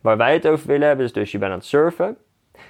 Waar 0.00 0.16
wij 0.16 0.32
het 0.32 0.46
over 0.46 0.66
willen 0.66 0.86
hebben 0.86 1.06
is 1.06 1.12
dus 1.12 1.32
je 1.32 1.38
bent 1.38 1.52
aan 1.52 1.58
het 1.58 1.66
surfen. 1.66 2.16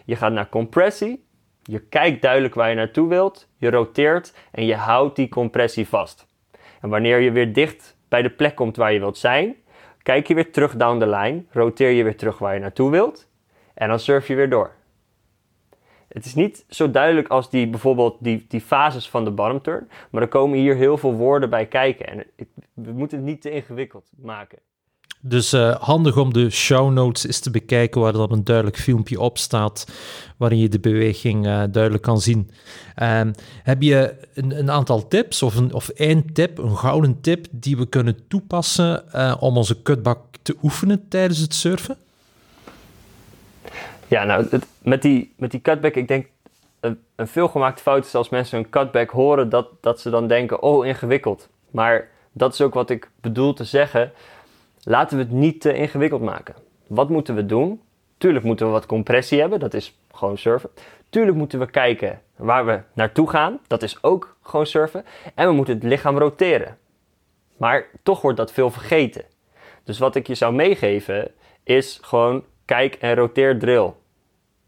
Je 0.04 0.16
gaat 0.16 0.32
naar 0.32 0.48
compressie. 0.48 1.24
Je 1.62 1.80
kijkt 1.80 2.22
duidelijk 2.22 2.54
waar 2.54 2.68
je 2.68 2.74
naartoe 2.74 3.08
wilt. 3.08 3.48
Je 3.56 3.70
roteert 3.70 4.34
en 4.50 4.66
je 4.66 4.74
houdt 4.74 5.16
die 5.16 5.28
compressie 5.28 5.88
vast. 5.88 6.26
En 6.80 6.88
wanneer 6.88 7.18
je 7.18 7.30
weer 7.30 7.52
dicht 7.52 7.96
bij 8.08 8.22
de 8.22 8.30
plek 8.30 8.54
komt 8.54 8.76
waar 8.76 8.92
je 8.92 8.98
wilt 8.98 9.18
zijn, 9.18 9.56
kijk 10.02 10.26
je 10.26 10.34
weer 10.34 10.52
terug 10.52 10.76
down 10.76 10.98
the 10.98 11.08
line. 11.08 11.44
Roteer 11.50 11.90
je 11.90 12.02
weer 12.02 12.16
terug 12.16 12.38
waar 12.38 12.54
je 12.54 12.60
naartoe 12.60 12.90
wilt. 12.90 13.28
En 13.74 13.88
dan 13.88 13.98
surf 13.98 14.26
je 14.26 14.34
weer 14.34 14.50
door. 14.50 14.78
Het 16.12 16.24
is 16.24 16.34
niet 16.34 16.64
zo 16.68 16.90
duidelijk 16.90 17.28
als 17.28 17.50
die, 17.50 17.68
bijvoorbeeld 17.68 18.16
die, 18.20 18.44
die 18.48 18.60
fases 18.60 19.08
van 19.08 19.24
de 19.24 19.30
bottom 19.30 19.62
turn. 19.62 19.88
Maar 20.10 20.22
er 20.22 20.28
komen 20.28 20.58
hier 20.58 20.76
heel 20.76 20.98
veel 20.98 21.12
woorden 21.12 21.50
bij 21.50 21.66
kijken. 21.66 22.06
En 22.06 22.26
we 22.74 22.92
moeten 22.92 23.18
het 23.18 23.26
niet 23.26 23.42
te 23.42 23.50
ingewikkeld 23.50 24.10
maken. 24.16 24.58
Dus 25.22 25.52
uh, 25.52 25.76
handig 25.76 26.16
om 26.16 26.32
de 26.32 26.50
show 26.50 26.92
notes 26.92 27.26
eens 27.26 27.40
te 27.40 27.50
bekijken 27.50 28.00
waar 28.00 28.12
dan 28.12 28.32
een 28.32 28.44
duidelijk 28.44 28.76
filmpje 28.76 29.20
op 29.20 29.38
staat, 29.38 29.86
waarin 30.36 30.58
je 30.58 30.68
de 30.68 30.80
beweging 30.80 31.46
uh, 31.46 31.62
duidelijk 31.70 32.02
kan 32.02 32.20
zien. 32.20 32.50
Uh, 33.02 33.20
heb 33.62 33.82
je 33.82 34.14
een, 34.34 34.58
een, 34.58 34.70
aantal 34.70 35.08
tips 35.08 35.42
of, 35.42 35.56
een, 35.56 35.72
of 35.72 35.88
één 35.88 36.32
tip, 36.32 36.58
een 36.58 36.76
gouden 36.76 37.20
tip, 37.20 37.46
die 37.50 37.76
we 37.76 37.86
kunnen 37.86 38.16
toepassen 38.28 39.12
eh, 39.12 39.36
om 39.40 39.56
onze 39.56 39.82
cutback 39.82 40.18
te 40.42 40.56
oefenen 40.62 41.08
tijdens 41.08 41.38
het 41.38 41.54
surfen? 41.54 41.96
Ja, 44.10 44.24
nou, 44.24 44.48
met, 44.82 45.02
die, 45.02 45.34
met 45.36 45.50
die 45.50 45.60
cutback, 45.60 45.94
ik 45.94 46.08
denk 46.08 46.26
een, 46.80 47.00
een 47.16 47.28
veelgemaakte 47.28 47.82
fout 47.82 48.04
is 48.04 48.14
als 48.14 48.28
mensen 48.28 48.58
een 48.58 48.70
cutback 48.70 49.10
horen, 49.10 49.48
dat, 49.48 49.68
dat 49.80 50.00
ze 50.00 50.10
dan 50.10 50.26
denken, 50.26 50.62
oh, 50.62 50.86
ingewikkeld. 50.86 51.48
Maar 51.70 52.08
dat 52.32 52.52
is 52.52 52.60
ook 52.60 52.74
wat 52.74 52.90
ik 52.90 53.10
bedoel 53.20 53.52
te 53.52 53.64
zeggen. 53.64 54.12
Laten 54.82 55.16
we 55.16 55.22
het 55.22 55.32
niet 55.32 55.60
te 55.60 55.74
ingewikkeld 55.74 56.22
maken. 56.22 56.54
Wat 56.86 57.08
moeten 57.08 57.34
we 57.34 57.46
doen? 57.46 57.80
Tuurlijk 58.18 58.44
moeten 58.44 58.66
we 58.66 58.72
wat 58.72 58.86
compressie 58.86 59.40
hebben, 59.40 59.60
dat 59.60 59.74
is 59.74 59.98
gewoon 60.12 60.38
surfen. 60.38 60.70
Tuurlijk 61.08 61.36
moeten 61.36 61.58
we 61.58 61.70
kijken 61.70 62.20
waar 62.36 62.66
we 62.66 62.80
naartoe 62.92 63.30
gaan, 63.30 63.58
dat 63.66 63.82
is 63.82 64.02
ook 64.02 64.36
gewoon 64.42 64.66
surfen. 64.66 65.04
En 65.34 65.48
we 65.48 65.54
moeten 65.54 65.74
het 65.74 65.82
lichaam 65.82 66.18
roteren. 66.18 66.78
Maar 67.56 67.86
toch 68.02 68.20
wordt 68.20 68.36
dat 68.36 68.52
veel 68.52 68.70
vergeten. 68.70 69.24
Dus 69.84 69.98
wat 69.98 70.14
ik 70.14 70.26
je 70.26 70.34
zou 70.34 70.54
meegeven 70.54 71.30
is 71.62 71.98
gewoon 72.02 72.44
kijk 72.64 72.94
en 72.94 73.14
roteer 73.14 73.58
drill. 73.58 73.92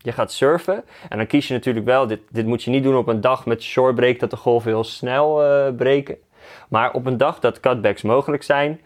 Je 0.02 0.12
gaat 0.12 0.32
surfen 0.32 0.84
en 1.08 1.16
dan 1.16 1.26
kies 1.26 1.48
je 1.48 1.54
natuurlijk 1.54 1.86
wel, 1.86 2.06
dit, 2.06 2.20
dit 2.30 2.46
moet 2.46 2.62
je 2.62 2.70
niet 2.70 2.82
doen 2.82 2.96
op 2.96 3.08
een 3.08 3.20
dag 3.20 3.46
met 3.46 3.62
short 3.62 3.94
break 3.94 4.18
dat 4.18 4.30
de 4.30 4.36
golven 4.36 4.70
heel 4.70 4.84
snel 4.84 5.44
uh, 5.44 5.74
breken. 5.76 6.16
Maar 6.68 6.92
op 6.92 7.06
een 7.06 7.16
dag 7.16 7.40
dat 7.40 7.60
cutbacks 7.60 8.02
mogelijk 8.02 8.42
zijn, 8.42 8.80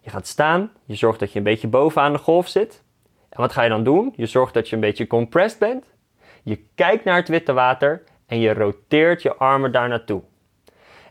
je 0.00 0.10
gaat 0.10 0.26
staan, 0.26 0.72
je 0.84 0.94
zorgt 0.94 1.20
dat 1.20 1.32
je 1.32 1.38
een 1.38 1.44
beetje 1.44 1.68
bovenaan 1.68 2.12
de 2.12 2.18
golf 2.18 2.48
zit. 2.48 2.82
En 3.28 3.40
wat 3.40 3.52
ga 3.52 3.62
je 3.62 3.68
dan 3.68 3.84
doen? 3.84 4.12
Je 4.16 4.26
zorgt 4.26 4.54
dat 4.54 4.68
je 4.68 4.74
een 4.74 4.80
beetje 4.80 5.06
compressed 5.06 5.58
bent. 5.58 5.84
Je 6.42 6.64
kijkt 6.74 7.04
naar 7.04 7.16
het 7.16 7.28
witte 7.28 7.52
water 7.52 8.02
en 8.26 8.38
je 8.38 8.52
roteert 8.52 9.22
je 9.22 9.34
armen 9.34 9.72
daar 9.72 9.88
naartoe. 9.88 10.22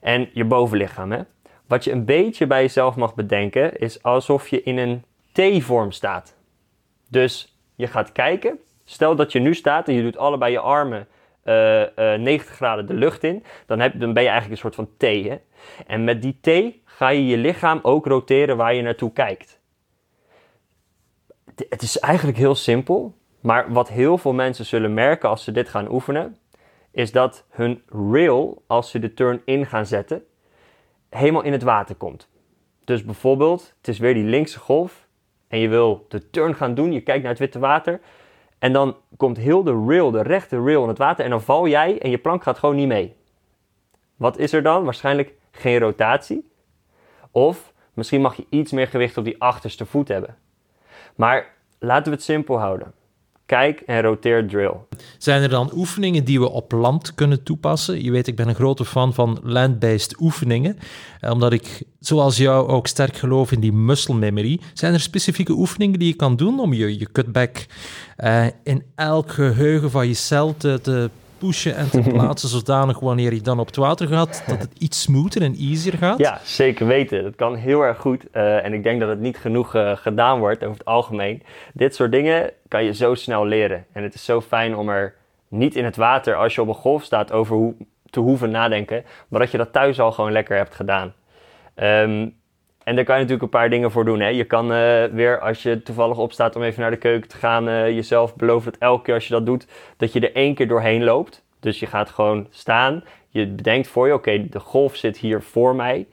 En 0.01 0.29
je 0.33 0.45
bovenlichaam, 0.45 1.11
hè. 1.11 1.21
Wat 1.67 1.83
je 1.83 1.91
een 1.91 2.05
beetje 2.05 2.47
bij 2.47 2.61
jezelf 2.61 2.95
mag 2.95 3.15
bedenken, 3.15 3.77
is 3.77 4.03
alsof 4.03 4.47
je 4.47 4.63
in 4.63 4.77
een 4.77 5.03
T-vorm 5.31 5.91
staat. 5.91 6.35
Dus 7.09 7.57
je 7.75 7.87
gaat 7.87 8.11
kijken 8.11 8.59
Stel 8.83 9.15
dat 9.15 9.31
je 9.31 9.39
nu 9.39 9.53
staat 9.53 9.87
en 9.87 9.93
je 9.93 10.01
doet 10.01 10.17
allebei 10.17 10.51
je 10.51 10.59
armen 10.59 11.07
uh, 11.43 11.79
uh, 11.79 11.85
90 11.95 12.55
graden 12.55 12.85
de 12.85 12.93
lucht 12.93 13.23
in, 13.23 13.43
dan, 13.65 13.79
heb, 13.79 13.99
dan 13.99 14.13
ben 14.13 14.23
je 14.23 14.29
eigenlijk 14.29 14.63
een 14.63 14.71
soort 14.71 14.87
van 14.87 14.97
T. 14.97 15.01
Hè? 15.01 15.37
En 15.87 16.03
met 16.03 16.21
die 16.21 16.39
T 16.41 16.75
ga 16.85 17.09
je 17.09 17.25
je 17.25 17.37
lichaam 17.37 17.79
ook 17.81 18.05
roteren 18.05 18.57
waar 18.57 18.73
je 18.73 18.81
naartoe 18.81 19.13
kijkt. 19.13 19.59
Het 21.69 21.81
is 21.81 21.99
eigenlijk 21.99 22.37
heel 22.37 22.55
simpel, 22.55 23.15
maar 23.39 23.71
wat 23.71 23.89
heel 23.89 24.17
veel 24.17 24.33
mensen 24.33 24.65
zullen 24.65 24.93
merken 24.93 25.29
als 25.29 25.43
ze 25.43 25.51
dit 25.51 25.69
gaan 25.69 25.91
oefenen, 25.91 26.37
is 26.91 27.11
dat 27.11 27.45
hun 27.49 27.83
rail, 27.87 28.63
als 28.67 28.89
ze 28.89 28.99
de 28.99 29.13
turn 29.13 29.41
in 29.45 29.65
gaan 29.65 29.85
zetten, 29.85 30.23
helemaal 31.09 31.43
in 31.43 31.51
het 31.51 31.63
water 31.63 31.95
komt. 31.95 32.29
Dus 32.83 33.05
bijvoorbeeld, 33.05 33.73
het 33.77 33.87
is 33.87 33.99
weer 33.99 34.13
die 34.13 34.23
linkse 34.23 34.59
golf 34.59 35.07
en 35.47 35.59
je 35.59 35.67
wil 35.67 36.05
de 36.09 36.29
turn 36.29 36.55
gaan 36.55 36.73
doen, 36.73 36.91
je 36.91 37.01
kijkt 37.01 37.21
naar 37.21 37.31
het 37.31 37.39
witte 37.39 37.59
water 37.59 37.99
en 38.61 38.73
dan 38.73 38.97
komt 39.17 39.37
heel 39.37 39.63
de 39.63 39.83
rail, 39.87 40.11
de 40.11 40.21
rechte 40.21 40.63
rail 40.63 40.81
in 40.81 40.87
het 40.87 40.97
water 40.97 41.23
en 41.25 41.31
dan 41.31 41.41
val 41.41 41.67
jij 41.67 41.99
en 41.99 42.09
je 42.09 42.17
plank 42.17 42.43
gaat 42.43 42.59
gewoon 42.59 42.75
niet 42.75 42.87
mee. 42.87 43.15
Wat 44.15 44.37
is 44.37 44.53
er 44.53 44.63
dan? 44.63 44.83
Waarschijnlijk 44.83 45.33
geen 45.51 45.79
rotatie. 45.79 46.51
Of 47.31 47.73
misschien 47.93 48.21
mag 48.21 48.35
je 48.35 48.45
iets 48.49 48.71
meer 48.71 48.87
gewicht 48.87 49.17
op 49.17 49.23
die 49.23 49.41
achterste 49.41 49.85
voet 49.85 50.07
hebben. 50.07 50.37
Maar 51.15 51.53
laten 51.79 52.05
we 52.05 52.17
het 52.17 52.23
simpel 52.23 52.59
houden. 52.59 52.93
Kijk 53.51 53.79
en 53.85 54.01
roteer 54.01 54.47
drill. 54.47 54.73
Zijn 55.17 55.41
er 55.41 55.49
dan 55.49 55.71
oefeningen 55.75 56.23
die 56.23 56.39
we 56.39 56.49
op 56.49 56.71
land 56.71 57.15
kunnen 57.15 57.43
toepassen? 57.43 58.03
Je 58.03 58.11
weet, 58.11 58.27
ik 58.27 58.35
ben 58.35 58.47
een 58.47 58.55
grote 58.55 58.85
fan 58.85 59.13
van 59.13 59.39
land-based 59.43 60.19
oefeningen. 60.19 60.77
Eh, 61.19 61.31
omdat 61.31 61.53
ik, 61.53 61.83
zoals 61.99 62.37
jou, 62.37 62.67
ook 62.67 62.87
sterk 62.87 63.15
geloof 63.15 63.51
in 63.51 63.59
die 63.59 63.73
muscle 63.73 64.15
memory. 64.15 64.59
Zijn 64.73 64.93
er 64.93 64.99
specifieke 64.99 65.51
oefeningen 65.51 65.99
die 65.99 66.07
je 66.07 66.15
kan 66.15 66.35
doen 66.35 66.59
om 66.59 66.73
je, 66.73 66.99
je 66.99 67.11
cutback 67.11 67.65
uh, 68.17 68.45
in 68.63 68.83
elk 68.95 69.31
geheugen 69.31 69.91
van 69.91 70.07
je 70.07 70.13
cel 70.13 70.57
te 70.57 71.09
pushen 71.41 71.75
en 71.75 71.89
te 71.89 72.01
plaatsen 72.13 72.49
zodanig 72.49 72.99
wanneer 72.99 73.33
je 73.33 73.41
dan 73.41 73.59
op 73.59 73.65
het 73.65 73.75
water 73.75 74.07
gaat, 74.07 74.43
dat 74.47 74.59
het 74.59 74.73
iets 74.77 75.01
smoother 75.01 75.41
en 75.41 75.55
easier 75.55 75.97
gaat? 75.97 76.17
Ja, 76.17 76.39
zeker 76.43 76.87
weten. 76.87 77.23
Dat 77.23 77.35
kan 77.35 77.55
heel 77.55 77.81
erg 77.81 77.97
goed. 77.97 78.25
Uh, 78.33 78.65
en 78.65 78.73
ik 78.73 78.83
denk 78.83 78.99
dat 78.99 79.09
het 79.09 79.19
niet 79.19 79.37
genoeg 79.37 79.75
uh, 79.75 79.91
gedaan 79.95 80.39
wordt 80.39 80.63
over 80.63 80.77
het 80.77 80.85
algemeen. 80.85 81.43
Dit 81.73 81.95
soort 81.95 82.11
dingen 82.11 82.51
kan 82.67 82.83
je 82.83 82.93
zo 82.93 83.15
snel 83.15 83.45
leren. 83.45 83.85
En 83.91 84.03
het 84.03 84.13
is 84.13 84.25
zo 84.25 84.41
fijn 84.41 84.75
om 84.75 84.89
er 84.89 85.15
niet 85.47 85.75
in 85.75 85.85
het 85.85 85.95
water, 85.95 86.35
als 86.35 86.55
je 86.55 86.61
op 86.61 86.67
een 86.67 86.73
golf 86.73 87.03
staat, 87.03 87.31
over 87.31 87.55
hoe, 87.55 87.73
te 88.09 88.19
hoeven 88.19 88.51
nadenken. 88.51 89.03
Maar 89.27 89.39
dat 89.39 89.51
je 89.51 89.57
dat 89.57 89.73
thuis 89.73 89.99
al 89.99 90.11
gewoon 90.11 90.31
lekker 90.31 90.57
hebt 90.57 90.75
gedaan. 90.75 91.13
Um, 91.75 92.39
en 92.83 92.95
daar 92.95 93.05
kan 93.05 93.15
je 93.15 93.21
natuurlijk 93.21 93.53
een 93.53 93.59
paar 93.59 93.69
dingen 93.69 93.91
voor 93.91 94.05
doen. 94.05 94.19
Hè. 94.19 94.27
Je 94.27 94.43
kan 94.43 94.71
uh, 94.71 95.03
weer, 95.05 95.39
als 95.39 95.63
je 95.63 95.83
toevallig 95.83 96.17
opstaat 96.17 96.55
om 96.55 96.63
even 96.63 96.81
naar 96.81 96.91
de 96.91 96.97
keuken 96.97 97.29
te 97.29 97.37
gaan, 97.37 97.69
uh, 97.69 97.87
jezelf 97.87 98.35
beloven 98.35 98.71
dat 98.71 98.81
elke 98.81 99.03
keer 99.03 99.13
als 99.13 99.27
je 99.27 99.33
dat 99.33 99.45
doet, 99.45 99.67
dat 99.97 100.13
je 100.13 100.19
er 100.19 100.35
één 100.35 100.55
keer 100.55 100.67
doorheen 100.67 101.03
loopt. 101.03 101.43
Dus 101.59 101.79
je 101.79 101.85
gaat 101.85 102.09
gewoon 102.09 102.47
staan. 102.49 103.03
Je 103.29 103.47
bedenkt 103.47 103.87
voor 103.87 104.07
je, 104.07 104.13
oké, 104.13 104.49
de 104.49 104.59
golf 104.59 104.95
zit 104.95 105.17
hier 105.17 105.41
voor 105.41 105.75
mij. 105.75 106.07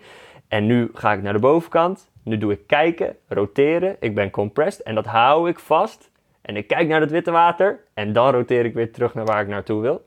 En 0.49 0.67
nu 0.67 0.91
ga 0.95 1.13
ik 1.13 1.23
naar 1.23 1.33
de 1.33 1.39
bovenkant. 1.39 2.11
Nu 2.23 2.39
doe 2.39 2.53
ik 2.53 2.67
kijken, 2.67 3.17
roteren. 3.29 3.97
Ik 4.01 4.15
ben 4.15 4.31
compressed 4.31 4.83
en 4.83 4.95
dat 4.95 5.07
hou 5.07 5.49
ik 5.49 5.59
vast. 5.59 6.11
En 6.43 6.57
ik 6.57 6.67
kijk 6.67 6.89
naar 6.89 7.01
het 7.01 7.11
witte 7.11 7.31
water. 7.31 7.81
En 7.95 8.13
dan 8.13 8.33
roteer 8.33 8.65
ik 8.65 8.75
weer 8.75 8.93
terug 8.93 9.15
naar 9.15 9.25
waar 9.25 9.43
ik 9.43 9.49
naartoe 9.49 9.81
wil. 9.81 10.05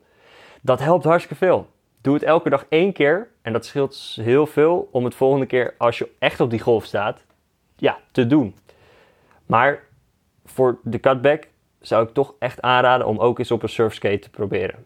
Dat 0.60 0.80
helpt 0.80 1.04
hartstikke 1.04 1.44
veel. 1.44 1.68
Doe 2.02 2.14
het 2.14 2.22
elke 2.22 2.50
dag 2.50 2.66
één 2.68 2.92
keer 2.92 3.28
en 3.42 3.52
dat 3.52 3.64
scheelt 3.64 4.18
heel 4.20 4.46
veel 4.46 4.88
om 4.92 5.04
het 5.04 5.14
volgende 5.14 5.46
keer, 5.46 5.74
als 5.78 5.98
je 5.98 6.08
echt 6.18 6.40
op 6.40 6.50
die 6.50 6.60
golf 6.60 6.84
staat, 6.84 7.24
ja, 7.76 7.98
te 8.12 8.26
doen. 8.26 8.56
Maar 9.46 9.82
voor 10.44 10.78
de 10.82 11.00
cutback 11.00 11.48
zou 11.80 12.06
ik 12.06 12.14
toch 12.14 12.34
echt 12.38 12.60
aanraden 12.60 13.06
om 13.06 13.18
ook 13.18 13.38
eens 13.38 13.50
op 13.50 13.62
een 13.62 13.68
surfskate 13.68 14.18
te 14.18 14.30
proberen. 14.30 14.84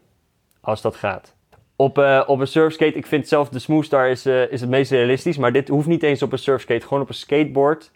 Als 0.60 0.82
dat 0.82 0.96
gaat. 0.96 1.34
Op, 1.76 1.98
uh, 1.98 2.22
op 2.26 2.40
een 2.40 2.46
surfskate, 2.46 2.96
ik 2.96 3.06
vind 3.06 3.28
zelf 3.28 3.48
de 3.48 3.58
Smoothstar 3.58 4.08
is, 4.08 4.26
uh, 4.26 4.52
is 4.52 4.60
het 4.60 4.70
meest 4.70 4.90
realistisch. 4.90 5.36
Maar 5.36 5.52
dit 5.52 5.68
hoeft 5.68 5.86
niet 5.86 6.02
eens 6.02 6.22
op 6.22 6.32
een 6.32 6.38
surfskate. 6.38 6.86
Gewoon 6.86 7.02
op 7.02 7.08
een 7.08 7.14
skateboard 7.14 7.90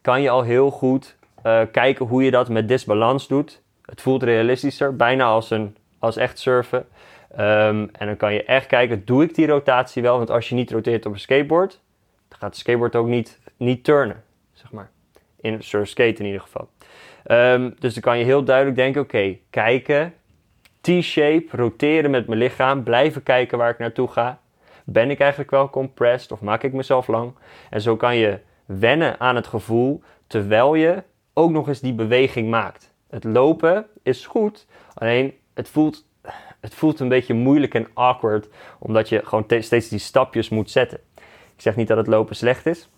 kan 0.00 0.22
je 0.22 0.30
al 0.30 0.42
heel 0.42 0.70
goed 0.70 1.16
uh, 1.46 1.60
kijken 1.72 2.06
hoe 2.06 2.24
je 2.24 2.30
dat 2.30 2.48
met 2.48 2.68
disbalans 2.68 3.28
doet. 3.28 3.62
Het 3.82 4.00
voelt 4.00 4.22
realistischer, 4.22 4.96
bijna 4.96 5.24
als, 5.24 5.50
een, 5.50 5.76
als 5.98 6.16
echt 6.16 6.38
surfen. 6.38 6.86
Um, 7.38 7.88
en 7.92 8.06
dan 8.06 8.16
kan 8.16 8.32
je 8.32 8.44
echt 8.44 8.66
kijken, 8.66 9.04
doe 9.04 9.22
ik 9.22 9.34
die 9.34 9.46
rotatie 9.46 10.02
wel? 10.02 10.16
Want 10.16 10.30
als 10.30 10.48
je 10.48 10.54
niet 10.54 10.70
roteert 10.70 11.06
op 11.06 11.12
een 11.12 11.20
skateboard, 11.20 11.80
dan 12.28 12.38
gaat 12.38 12.52
de 12.52 12.58
skateboard 12.58 12.96
ook 12.96 13.06
niet, 13.06 13.38
niet 13.56 13.84
turnen, 13.84 14.24
zeg 14.52 14.72
maar. 14.72 14.90
In 15.40 15.62
surf 15.62 15.88
skate 15.88 16.18
in 16.18 16.24
ieder 16.24 16.40
geval. 16.40 16.68
Um, 17.30 17.74
dus 17.78 17.94
dan 17.94 18.02
kan 18.02 18.18
je 18.18 18.24
heel 18.24 18.44
duidelijk 18.44 18.76
denken, 18.76 19.00
oké, 19.00 19.36
kijken, 19.50 20.14
T-shape, 20.80 21.46
roteren 21.50 22.10
met 22.10 22.26
mijn 22.26 22.38
lichaam, 22.38 22.82
blijven 22.82 23.22
kijken 23.22 23.58
waar 23.58 23.70
ik 23.70 23.78
naartoe 23.78 24.08
ga. 24.08 24.40
Ben 24.84 25.10
ik 25.10 25.20
eigenlijk 25.20 25.50
wel 25.50 25.70
compressed 25.70 26.32
of 26.32 26.40
maak 26.40 26.62
ik 26.62 26.72
mezelf 26.72 27.06
lang? 27.06 27.32
En 27.70 27.80
zo 27.80 27.96
kan 27.96 28.16
je 28.16 28.38
wennen 28.64 29.20
aan 29.20 29.36
het 29.36 29.46
gevoel, 29.46 30.02
terwijl 30.26 30.74
je 30.74 31.02
ook 31.32 31.50
nog 31.50 31.68
eens 31.68 31.80
die 31.80 31.94
beweging 31.94 32.50
maakt. 32.50 32.94
Het 33.10 33.24
lopen 33.24 33.86
is 34.02 34.26
goed, 34.26 34.66
alleen 34.94 35.34
het 35.54 35.68
voelt 35.68 36.04
het 36.60 36.74
voelt 36.74 37.00
een 37.00 37.08
beetje 37.08 37.34
moeilijk 37.34 37.74
en 37.74 37.86
awkward, 37.94 38.48
omdat 38.78 39.08
je 39.08 39.20
gewoon 39.24 39.44
steeds 39.60 39.88
die 39.88 39.98
stapjes 39.98 40.48
moet 40.48 40.70
zetten. 40.70 40.98
Ik 41.54 41.62
zeg 41.62 41.76
niet 41.76 41.88
dat 41.88 41.96
het 41.96 42.06
lopen 42.06 42.36
slecht 42.36 42.66
is, 42.66 42.88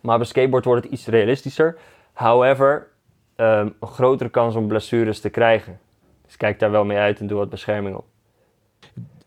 maar 0.00 0.18
bij 0.18 0.26
skateboard 0.26 0.64
wordt 0.64 0.84
het 0.84 0.92
iets 0.92 1.06
realistischer. 1.06 1.76
However, 2.12 2.88
um, 3.36 3.74
een 3.80 3.88
grotere 3.88 4.30
kans 4.30 4.54
om 4.54 4.68
blessures 4.68 5.20
te 5.20 5.28
krijgen. 5.28 5.78
Dus 6.26 6.36
kijk 6.36 6.58
daar 6.58 6.70
wel 6.70 6.84
mee 6.84 6.98
uit 6.98 7.20
en 7.20 7.26
doe 7.26 7.38
wat 7.38 7.50
bescherming 7.50 7.96
op. 7.96 8.04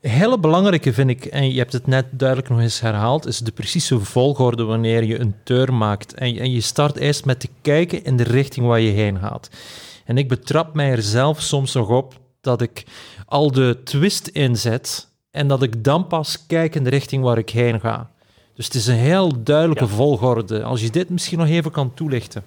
Hele 0.01 0.39
belangrijke 0.39 0.93
vind 0.93 1.09
ik, 1.09 1.25
en 1.25 1.51
je 1.51 1.57
hebt 1.57 1.73
het 1.73 1.87
net 1.87 2.05
duidelijk 2.11 2.49
nog 2.49 2.59
eens 2.59 2.79
herhaald, 2.79 3.25
is 3.25 3.37
de 3.37 3.51
precieze 3.51 3.99
volgorde 3.99 4.63
wanneer 4.63 5.03
je 5.03 5.19
een 5.19 5.35
turn 5.43 5.77
maakt. 5.77 6.13
En, 6.13 6.37
en 6.37 6.51
je 6.51 6.61
start 6.61 6.97
eerst 6.97 7.25
met 7.25 7.39
te 7.39 7.49
kijken 7.61 8.03
in 8.03 8.17
de 8.17 8.23
richting 8.23 8.65
waar 8.65 8.79
je 8.79 8.91
heen 8.91 9.19
gaat. 9.19 9.49
En 10.05 10.17
ik 10.17 10.27
betrap 10.27 10.73
mij 10.73 10.91
er 10.91 11.01
zelf 11.01 11.41
soms 11.41 11.73
nog 11.73 11.89
op 11.89 12.13
dat 12.41 12.61
ik 12.61 12.83
al 13.29 13.51
de 13.51 13.83
twist 13.83 14.27
inzet 14.27 15.07
en 15.31 15.47
dat 15.47 15.63
ik 15.63 15.83
dan 15.83 16.07
pas 16.07 16.45
kijk 16.45 16.75
in 16.75 16.83
de 16.83 16.89
richting 16.89 17.23
waar 17.23 17.37
ik 17.37 17.49
heen 17.49 17.79
ga. 17.79 18.09
Dus 18.53 18.65
het 18.65 18.75
is 18.75 18.87
een 18.87 18.95
heel 18.95 19.43
duidelijke 19.43 19.87
volgorde. 19.87 20.63
Als 20.63 20.81
je 20.81 20.89
dit 20.89 21.09
misschien 21.09 21.37
nog 21.37 21.47
even 21.47 21.71
kan 21.71 21.93
toelichten. 21.93 22.43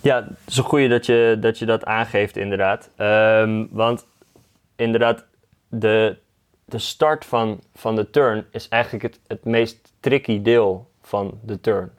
Ja, 0.00 0.16
het 0.16 0.36
is 0.46 0.56
een 0.56 0.64
goede 0.64 0.88
dat 0.88 1.06
je 1.06 1.36
dat, 1.40 1.58
je 1.58 1.66
dat 1.66 1.84
aangeeft, 1.84 2.36
inderdaad. 2.36 2.90
Um, 2.96 3.68
want 3.70 4.06
inderdaad, 4.76 5.24
de, 5.68 6.16
de 6.64 6.78
start 6.78 7.24
van, 7.24 7.60
van 7.74 7.96
de 7.96 8.10
turn 8.10 8.44
is 8.50 8.68
eigenlijk 8.68 9.02
het, 9.02 9.20
het 9.26 9.44
meest 9.44 9.92
tricky 10.00 10.42
deel 10.42 10.90
van 11.02 11.38
de 11.42 11.60
turn. 11.60 11.90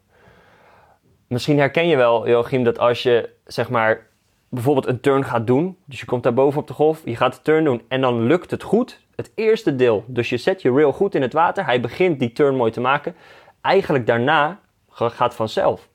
Misschien 1.28 1.58
herken 1.58 1.88
je 1.88 1.96
wel, 1.96 2.28
Joachim, 2.28 2.64
dat 2.64 2.80
als 2.80 3.04
je 3.04 3.30
zeg 3.46 3.70
maar 3.70 4.08
bijvoorbeeld 4.50 4.88
een 4.88 5.00
turn 5.00 5.26
gaat 5.26 5.48
doen. 5.48 5.78
Dus 5.86 6.00
je 6.00 6.06
komt 6.06 6.24
daar 6.24 6.34
boven 6.34 6.62
op 6.62 6.68
de 6.68 6.74
golf, 6.74 7.02
je 7.06 7.16
gaat 7.16 7.34
de 7.36 7.42
turn 7.42 7.64
doen 7.64 7.82
en 7.88 8.02
dan 8.02 8.24
lukt 8.24 8.52
het 8.52 8.64
goed. 8.64 9.08
Het 9.16 9.32
eerste 9.36 9.76
deel, 9.76 10.04
dus 10.08 10.30
je 10.30 10.38
zet 10.38 10.62
je 10.62 10.72
rail 10.72 10.92
goed 10.92 11.16
in 11.16 11.22
het 11.22 11.34
water. 11.34 11.66
Hij 11.66 11.82
begint 11.82 12.20
die 12.20 12.32
turn 12.32 12.56
mooi 12.56 12.72
te 12.72 12.82
maken. 12.82 13.16
Eigenlijk 13.62 14.08
daarna 14.08 14.60
gaat 14.90 15.36
vanzelf. 15.36 15.88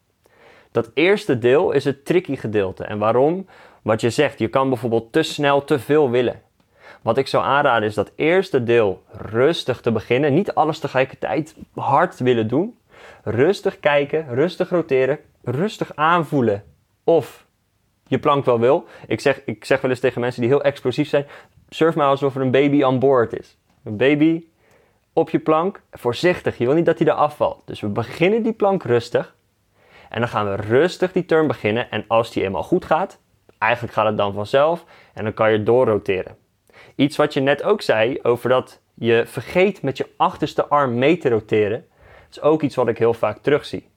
Dat 0.73 0.91
eerste 0.95 1.39
deel 1.39 1.73
is 1.73 1.85
het 1.85 2.05
tricky 2.05 2.37
gedeelte. 2.37 2.85
En 2.85 2.99
waarom? 2.99 3.47
Wat 3.83 4.01
je 4.01 4.11
zegt, 4.11 4.39
je 4.39 4.49
kan 4.49 4.69
bijvoorbeeld 4.69 5.13
te 5.13 5.23
snel 5.23 5.65
te 5.65 5.79
veel 5.79 6.11
willen. 6.11 6.41
Wat 7.03 7.19
ik 7.19 7.27
zou 7.27 7.45
aanraden 7.45 7.89
is 7.89 7.95
dat 7.95 8.13
eerste 8.17 8.63
deel 8.63 9.03
rustig 9.11 9.81
te 9.81 9.93
beginnen. 9.93 10.35
Niet 10.35 10.55
alles 10.55 10.79
tegelijkertijd 10.79 11.55
hard 11.75 12.19
willen 12.19 12.49
doen. 12.49 12.79
Rustig 13.23 13.81
kijken, 13.81 14.35
rustig 14.35 14.71
roteren, 14.71 15.19
rustig 15.43 15.93
aanvoelen. 15.95 16.65
Of 17.05 17.47
je 18.07 18.19
plank 18.19 18.45
wel 18.45 18.61
wil. 18.61 18.87
Ik 19.07 19.21
zeg, 19.21 19.41
ik 19.45 19.65
zeg 19.65 19.81
wel 19.81 19.91
eens 19.91 20.01
tegen 20.01 20.21
mensen 20.21 20.41
die 20.41 20.51
heel 20.51 20.63
explosief 20.63 21.09
zijn: 21.09 21.27
surf 21.69 21.95
maar 21.95 22.07
alsof 22.07 22.35
er 22.35 22.41
een 22.41 22.51
baby 22.51 22.85
aan 22.85 22.99
boord 22.99 23.39
is. 23.39 23.59
Een 23.85 23.97
baby 23.97 24.45
op 25.13 25.31
je 25.31 25.39
plank, 25.39 25.83
voorzichtig. 25.91 26.59
Je 26.59 26.67
wil 26.67 26.75
niet 26.75 26.87
dat 26.87 26.99
hij 26.99 27.09
er 27.09 27.15
afvalt. 27.15 27.63
Dus 27.65 27.81
we 27.81 27.89
beginnen 27.89 28.43
die 28.43 28.53
plank 28.53 28.83
rustig. 28.83 29.35
En 30.09 30.21
dan 30.21 30.29
gaan 30.29 30.49
we 30.49 30.55
rustig 30.55 31.13
die 31.13 31.25
turn 31.25 31.47
beginnen. 31.47 31.91
En 31.91 32.05
als 32.09 32.33
die 32.33 32.43
eenmaal 32.43 32.63
goed 32.63 32.85
gaat, 32.85 33.19
eigenlijk 33.59 33.93
gaat 33.93 34.07
het 34.07 34.17
dan 34.17 34.33
vanzelf. 34.33 34.85
En 35.15 35.25
dan 35.25 35.35
kan 35.35 35.53
je 35.53 35.63
doorroteren. 35.63 36.37
Iets 36.95 37.17
wat 37.17 37.33
je 37.33 37.41
net 37.41 37.63
ook 37.63 37.83
zei 37.83 38.19
over 38.23 38.49
dat 38.49 38.81
je 38.95 39.23
vergeet 39.27 39.83
met 39.83 39.97
je 39.97 40.07
achterste 40.17 40.67
arm 40.67 40.99
mee 40.99 41.19
te 41.19 41.29
roteren. 41.29 41.87
is 42.31 42.41
ook 42.41 42.63
iets 42.63 42.75
wat 42.75 42.89
ik 42.89 42.99
heel 42.99 43.15
vaak 43.15 43.39
terugzie. 43.39 43.89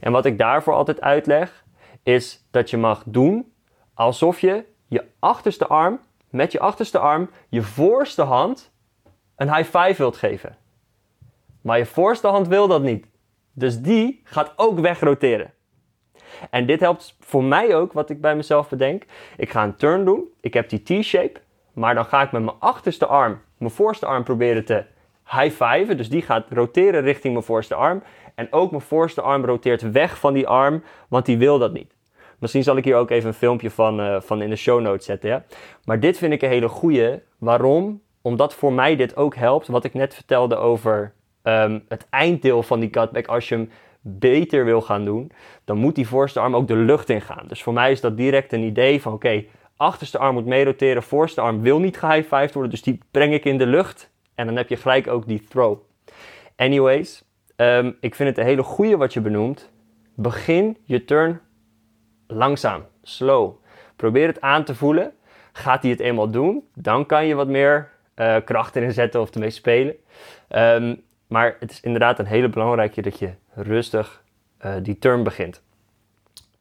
En 0.00 0.12
wat 0.12 0.24
ik 0.24 0.38
daarvoor 0.38 0.74
altijd 0.74 1.00
uitleg, 1.00 1.64
is 2.06 2.46
dat 2.50 2.70
je 2.70 2.76
mag 2.76 3.02
doen 3.06 3.52
alsof 3.94 4.40
je 4.40 4.64
je 4.86 5.04
achterste 5.18 5.66
arm, 5.66 6.00
met 6.30 6.52
je 6.52 6.60
achterste 6.60 6.98
arm, 6.98 7.30
je 7.48 7.62
voorste 7.62 8.22
hand 8.22 8.72
een 9.36 9.54
high 9.54 9.78
five 9.78 9.94
wilt 9.96 10.16
geven. 10.16 10.56
Maar 11.60 11.78
je 11.78 11.86
voorste 11.86 12.26
hand 12.26 12.48
wil 12.48 12.68
dat 12.68 12.82
niet. 12.82 13.06
Dus 13.52 13.80
die 13.80 14.20
gaat 14.24 14.52
ook 14.56 14.78
wegroteren. 14.78 15.52
En 16.50 16.66
dit 16.66 16.80
helpt 16.80 17.16
voor 17.20 17.44
mij 17.44 17.74
ook, 17.76 17.92
wat 17.92 18.10
ik 18.10 18.20
bij 18.20 18.36
mezelf 18.36 18.68
bedenk. 18.68 19.04
Ik 19.36 19.50
ga 19.50 19.64
een 19.64 19.76
turn 19.76 20.04
doen. 20.04 20.24
Ik 20.40 20.54
heb 20.54 20.68
die 20.68 20.82
T-shape. 20.82 21.40
Maar 21.72 21.94
dan 21.94 22.04
ga 22.04 22.22
ik 22.22 22.32
met 22.32 22.42
mijn 22.42 22.56
achterste 22.58 23.06
arm, 23.06 23.40
mijn 23.58 23.70
voorste 23.70 24.06
arm 24.06 24.24
proberen 24.24 24.64
te 24.64 24.84
high-fiven. 25.30 25.96
Dus 25.96 26.08
die 26.08 26.22
gaat 26.22 26.46
roteren 26.50 27.02
richting 27.02 27.32
mijn 27.32 27.44
voorste 27.44 27.74
arm. 27.74 28.02
En 28.34 28.52
ook 28.52 28.70
mijn 28.70 28.82
voorste 28.82 29.20
arm 29.20 29.44
roteert 29.44 29.90
weg 29.90 30.18
van 30.18 30.34
die 30.34 30.48
arm, 30.48 30.82
want 31.08 31.26
die 31.26 31.38
wil 31.38 31.58
dat 31.58 31.72
niet. 31.72 31.95
Misschien 32.38 32.62
zal 32.62 32.76
ik 32.76 32.84
hier 32.84 32.96
ook 32.96 33.10
even 33.10 33.28
een 33.28 33.34
filmpje 33.34 33.70
van, 33.70 34.00
uh, 34.00 34.20
van 34.20 34.42
in 34.42 34.50
de 34.50 34.56
show 34.56 34.80
notes 34.80 35.04
zetten. 35.04 35.28
Ja? 35.28 35.44
Maar 35.84 36.00
dit 36.00 36.18
vind 36.18 36.32
ik 36.32 36.42
een 36.42 36.48
hele 36.48 36.68
goeie. 36.68 37.18
Waarom? 37.38 38.00
Omdat 38.22 38.54
voor 38.54 38.72
mij 38.72 38.96
dit 38.96 39.16
ook 39.16 39.34
helpt. 39.34 39.66
Wat 39.66 39.84
ik 39.84 39.94
net 39.94 40.14
vertelde 40.14 40.56
over 40.56 41.12
ehm, 41.42 41.78
het 41.88 42.06
einddeel 42.10 42.62
van 42.62 42.80
die 42.80 42.90
cutback, 42.90 43.26
als 43.26 43.48
je 43.48 43.54
hem 43.54 43.70
beter 44.00 44.64
wil 44.64 44.80
gaan 44.80 45.04
doen, 45.04 45.30
dan 45.64 45.76
moet 45.76 45.94
die 45.94 46.08
voorste 46.08 46.40
arm 46.40 46.56
ook 46.56 46.68
de 46.68 46.76
lucht 46.76 47.08
in 47.08 47.20
gaan. 47.20 47.44
Dus 47.46 47.62
voor 47.62 47.72
mij 47.72 47.90
is 47.90 48.00
dat 48.00 48.16
direct 48.16 48.52
een 48.52 48.62
idee 48.62 49.02
van 49.02 49.12
oké, 49.12 49.44
achterste 49.76 50.18
arm 50.18 50.34
moet 50.34 50.46
meeroteren, 50.46 51.02
voorste 51.02 51.40
arm 51.40 51.60
wil 51.60 51.78
niet 51.78 51.98
gehighfived 51.98 52.52
worden, 52.52 52.70
dus 52.70 52.82
die 52.82 52.98
breng 53.10 53.34
ik 53.34 53.44
in 53.44 53.58
de 53.58 53.66
lucht. 53.66 54.10
En 54.34 54.46
dan 54.46 54.56
heb 54.56 54.68
je 54.68 54.76
gelijk 54.76 55.06
ook 55.06 55.26
die 55.26 55.44
throw. 55.48 55.78
Anyways, 56.56 57.24
ehm, 57.56 57.92
ik 58.00 58.14
vind 58.14 58.28
het 58.28 58.38
een 58.38 58.44
hele 58.44 58.62
goede 58.62 58.96
wat 58.96 59.12
je 59.12 59.20
benoemt. 59.20 59.70
Begin 60.14 60.76
je 60.84 61.04
turn 61.04 61.40
langzaam, 62.26 62.82
slow. 63.02 63.54
Probeer 63.96 64.26
het 64.26 64.40
aan 64.40 64.64
te 64.64 64.74
voelen. 64.74 65.12
Gaat 65.52 65.82
hij 65.82 65.90
het 65.90 66.00
eenmaal 66.00 66.30
doen, 66.30 66.64
dan 66.74 67.06
kan 67.06 67.26
je 67.26 67.34
wat 67.34 67.48
meer 67.48 67.90
uh, 68.16 68.36
kracht 68.44 68.76
erin 68.76 68.92
zetten 68.92 69.20
of 69.20 69.30
ermee 69.30 69.50
spelen. 69.50 69.94
Ehm, 70.48 70.94
maar 71.26 71.56
het 71.60 71.70
is 71.70 71.80
inderdaad 71.80 72.18
een 72.18 72.26
hele 72.26 72.48
belangrijke 72.48 73.02
dat 73.02 73.18
je 73.18 73.30
rustig 73.54 74.22
uh, 74.64 74.74
die 74.82 74.98
turn 74.98 75.22
begint. 75.22 75.62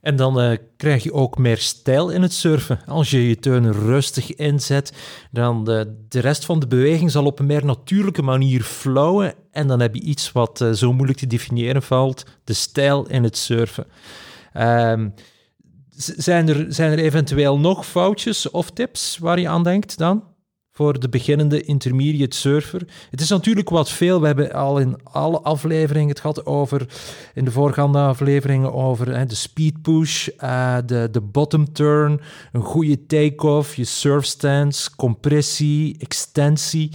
En 0.01 0.15
dan 0.15 0.41
uh, 0.41 0.57
krijg 0.77 1.03
je 1.03 1.13
ook 1.13 1.37
meer 1.37 1.57
stijl 1.57 2.09
in 2.09 2.21
het 2.21 2.33
surfen. 2.33 2.79
Als 2.85 3.11
je 3.11 3.27
je 3.27 3.39
turn 3.39 3.71
rustig 3.71 4.35
inzet, 4.35 4.93
dan 5.31 5.63
de, 5.63 6.05
de 6.09 6.19
rest 6.19 6.45
van 6.45 6.59
de 6.59 6.67
beweging 6.67 7.11
zal 7.11 7.25
op 7.25 7.39
een 7.39 7.45
meer 7.45 7.65
natuurlijke 7.65 8.21
manier 8.21 8.61
flowen. 8.61 9.33
En 9.51 9.67
dan 9.67 9.79
heb 9.79 9.95
je 9.95 10.01
iets 10.01 10.31
wat 10.31 10.61
uh, 10.61 10.71
zo 10.71 10.93
moeilijk 10.93 11.19
te 11.19 11.27
definiëren 11.27 11.81
valt, 11.81 12.25
de 12.43 12.53
stijl 12.53 13.07
in 13.07 13.23
het 13.23 13.37
surfen. 13.37 13.85
Um, 14.53 15.13
zijn, 15.97 16.49
er, 16.49 16.65
zijn 16.69 16.91
er 16.91 16.99
eventueel 16.99 17.59
nog 17.59 17.85
foutjes 17.85 18.49
of 18.49 18.71
tips 18.71 19.17
waar 19.17 19.39
je 19.39 19.49
aan 19.49 19.63
denkt 19.63 19.97
dan? 19.97 20.23
Voor 20.77 20.99
de 20.99 21.09
beginnende 21.09 21.61
intermediate 21.61 22.37
surfer. 22.37 22.81
Het 23.11 23.21
is 23.21 23.29
natuurlijk 23.29 23.69
wat 23.69 23.89
veel. 23.89 24.21
We 24.21 24.25
hebben 24.25 24.53
al 24.53 24.79
in 24.79 24.97
alle 25.03 25.39
afleveringen 25.39 26.09
het 26.09 26.19
gehad 26.19 26.45
over, 26.45 26.87
in 27.33 27.45
de 27.45 27.51
voorgaande 27.51 27.99
afleveringen, 27.99 28.73
over 28.73 29.17
hè, 29.17 29.25
de 29.25 29.35
speed 29.35 29.81
push, 29.81 30.27
uh, 30.43 30.77
de, 30.85 31.07
de 31.11 31.21
bottom 31.21 31.73
turn, 31.73 32.21
een 32.51 32.61
goede 32.61 33.05
take-off, 33.05 33.75
je 33.75 33.83
surf 33.83 34.25
stance, 34.25 34.95
compressie, 34.95 35.95
extensie. 35.99 36.89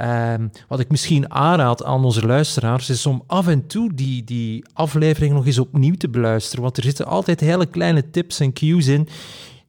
Um, 0.00 0.50
wat 0.68 0.80
ik 0.80 0.90
misschien 0.90 1.30
aanraad 1.30 1.84
aan 1.84 2.04
onze 2.04 2.26
luisteraars 2.26 2.90
is 2.90 3.06
om 3.06 3.22
af 3.26 3.46
en 3.46 3.66
toe 3.66 3.94
die, 3.94 4.24
die 4.24 4.64
aflevering 4.72 5.32
nog 5.32 5.46
eens 5.46 5.58
opnieuw 5.58 5.94
te 5.94 6.08
beluisteren. 6.08 6.62
Want 6.62 6.76
er 6.76 6.82
zitten 6.82 7.06
altijd 7.06 7.40
hele 7.40 7.66
kleine 7.66 8.10
tips 8.10 8.40
en 8.40 8.52
cues 8.52 8.86
in 8.86 9.08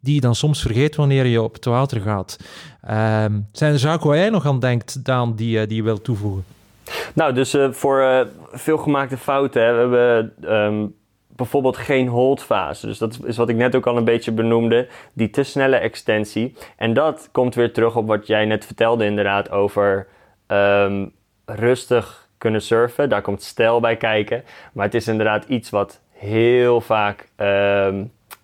die 0.05 0.13
je 0.15 0.21
dan 0.21 0.35
soms 0.35 0.61
vergeet 0.61 0.95
wanneer 0.95 1.25
je 1.25 1.41
op 1.41 1.53
het 1.53 1.65
water 1.65 2.01
gaat. 2.01 2.37
Um, 2.83 3.47
zijn 3.51 3.73
er 3.73 3.79
zaken 3.79 4.07
waar 4.07 4.17
jij 4.17 4.29
nog 4.29 4.45
aan 4.45 4.59
denkt, 4.59 5.05
Daan, 5.05 5.35
die, 5.35 5.59
uh, 5.59 5.67
die 5.67 5.75
je 5.75 5.83
wilt 5.83 6.03
toevoegen? 6.03 6.45
Nou, 7.13 7.33
dus 7.33 7.55
uh, 7.55 7.71
voor 7.71 7.99
uh, 7.99 8.19
veel 8.51 8.77
gemaakte 8.77 9.17
fouten, 9.17 9.61
we 9.61 9.97
hebben 9.97 10.53
um, 10.55 10.95
bijvoorbeeld 11.27 11.77
geen 11.77 12.07
holdfase. 12.07 12.85
Dus 12.85 12.97
dat 12.97 13.19
is 13.23 13.37
wat 13.37 13.49
ik 13.49 13.55
net 13.55 13.75
ook 13.75 13.87
al 13.87 13.97
een 13.97 14.03
beetje 14.03 14.31
benoemde, 14.31 14.87
die 15.13 15.29
te 15.29 15.43
snelle 15.43 15.75
extensie. 15.75 16.55
En 16.77 16.93
dat 16.93 17.29
komt 17.31 17.55
weer 17.55 17.73
terug 17.73 17.95
op 17.95 18.07
wat 18.07 18.27
jij 18.27 18.45
net 18.45 18.65
vertelde 18.65 19.05
inderdaad 19.05 19.51
over 19.51 20.07
um, 20.47 21.11
rustig 21.45 22.27
kunnen 22.37 22.61
surfen. 22.61 23.09
Daar 23.09 23.21
komt 23.21 23.43
stijl 23.43 23.79
bij 23.79 23.95
kijken. 23.95 24.43
Maar 24.73 24.85
het 24.85 24.95
is 24.95 25.07
inderdaad 25.07 25.45
iets 25.47 25.69
wat 25.69 25.99
heel 26.11 26.81
vaak 26.81 27.27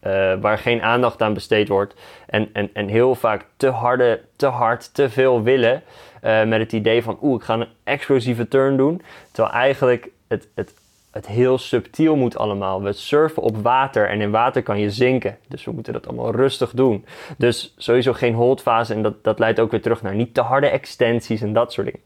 uh, 0.08 0.34
waar 0.42 0.58
geen 0.58 0.82
aandacht 0.82 1.22
aan 1.22 1.34
besteed 1.34 1.68
wordt. 1.68 1.94
En, 2.28 2.50
en, 2.54 2.70
en 2.74 2.88
heel 2.88 3.16
vaak 3.16 3.46
te, 3.58 3.68
harde, 3.68 4.22
te 4.36 4.46
hard, 4.46 4.94
te 4.94 5.10
veel 5.10 5.44
willen. 5.44 5.84
Uh, 6.24 6.44
met 6.44 6.60
het 6.60 6.72
idee 6.72 7.04
van, 7.04 7.18
oeh, 7.22 7.40
ik 7.40 7.46
ga 7.46 7.54
een 7.54 7.68
explosieve 7.84 8.48
turn 8.48 8.78
doen. 8.78 9.02
Terwijl 9.32 9.56
eigenlijk 9.56 10.10
het, 10.28 10.48
het, 10.56 10.74
het 11.12 11.28
heel 11.28 11.58
subtiel 11.58 12.16
moet 12.16 12.38
allemaal. 12.38 12.84
We 12.84 12.94
surfen 12.94 13.44
op 13.44 13.58
water 13.58 14.10
en 14.10 14.22
in 14.22 14.32
water 14.32 14.64
kan 14.64 14.80
je 14.80 14.90
zinken. 14.90 15.38
Dus 15.48 15.66
we 15.66 15.72
moeten 15.72 15.94
dat 15.94 16.08
allemaal 16.08 16.32
rustig 16.32 16.72
doen. 16.72 17.06
Dus 17.38 17.74
sowieso 17.78 18.14
geen 18.14 18.34
holdfase. 18.34 18.94
En 18.94 19.02
dat, 19.02 19.24
dat 19.24 19.40
leidt 19.40 19.60
ook 19.60 19.72
weer 19.72 19.82
terug 19.82 20.02
naar 20.02 20.16
niet 20.16 20.34
te 20.34 20.42
harde 20.42 20.68
extensies 20.68 21.42
en 21.42 21.54
dat 21.54 21.74
soort 21.74 21.86
dingen. 21.86 22.02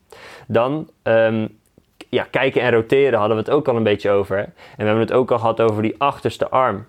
Dan... 0.48 0.90
Um, 1.04 1.60
ja, 2.10 2.28
kijken 2.30 2.62
en 2.62 2.72
roteren 2.72 3.20
hadden 3.20 3.38
we 3.38 3.44
het 3.44 3.52
ook 3.52 3.68
al 3.68 3.76
een 3.76 3.84
beetje 3.84 4.10
over. 4.10 4.38
En 4.38 4.54
we 4.78 4.84
hebben 4.84 5.00
het 5.00 5.12
ook 5.12 5.32
al 5.32 5.40
gehad 5.40 5.62
over 5.62 5.82
die 5.82 5.96
achterste 5.98 6.50
arm. 6.50 6.86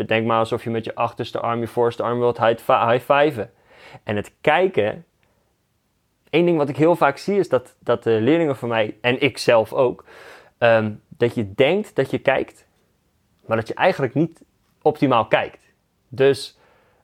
Bedenk 0.00 0.26
maar 0.26 0.38
alsof 0.38 0.64
je 0.64 0.70
met 0.70 0.84
je 0.84 0.94
achterste 0.94 1.40
arm 1.40 1.60
je 1.60 1.66
voorste 1.66 2.02
arm 2.02 2.18
wilt 2.18 2.38
high-fiven. 2.38 3.50
En 4.02 4.16
het 4.16 4.32
kijken. 4.40 5.04
Eén 6.30 6.44
ding 6.44 6.56
wat 6.56 6.68
ik 6.68 6.76
heel 6.76 6.96
vaak 6.96 7.16
zie 7.16 7.38
is 7.38 7.48
dat, 7.48 7.74
dat 7.78 8.02
de 8.02 8.20
leerlingen 8.20 8.56
van 8.56 8.68
mij, 8.68 8.96
en 9.00 9.20
ik 9.20 9.38
zelf 9.38 9.72
ook, 9.72 10.04
ehm, 10.58 10.92
dat 11.08 11.34
je 11.34 11.54
denkt 11.54 11.94
dat 11.94 12.10
je 12.10 12.18
kijkt, 12.18 12.66
maar 13.46 13.56
dat 13.56 13.68
je 13.68 13.74
eigenlijk 13.74 14.14
niet 14.14 14.42
optimaal 14.82 15.26
kijkt. 15.26 15.72
Dus 16.08 16.58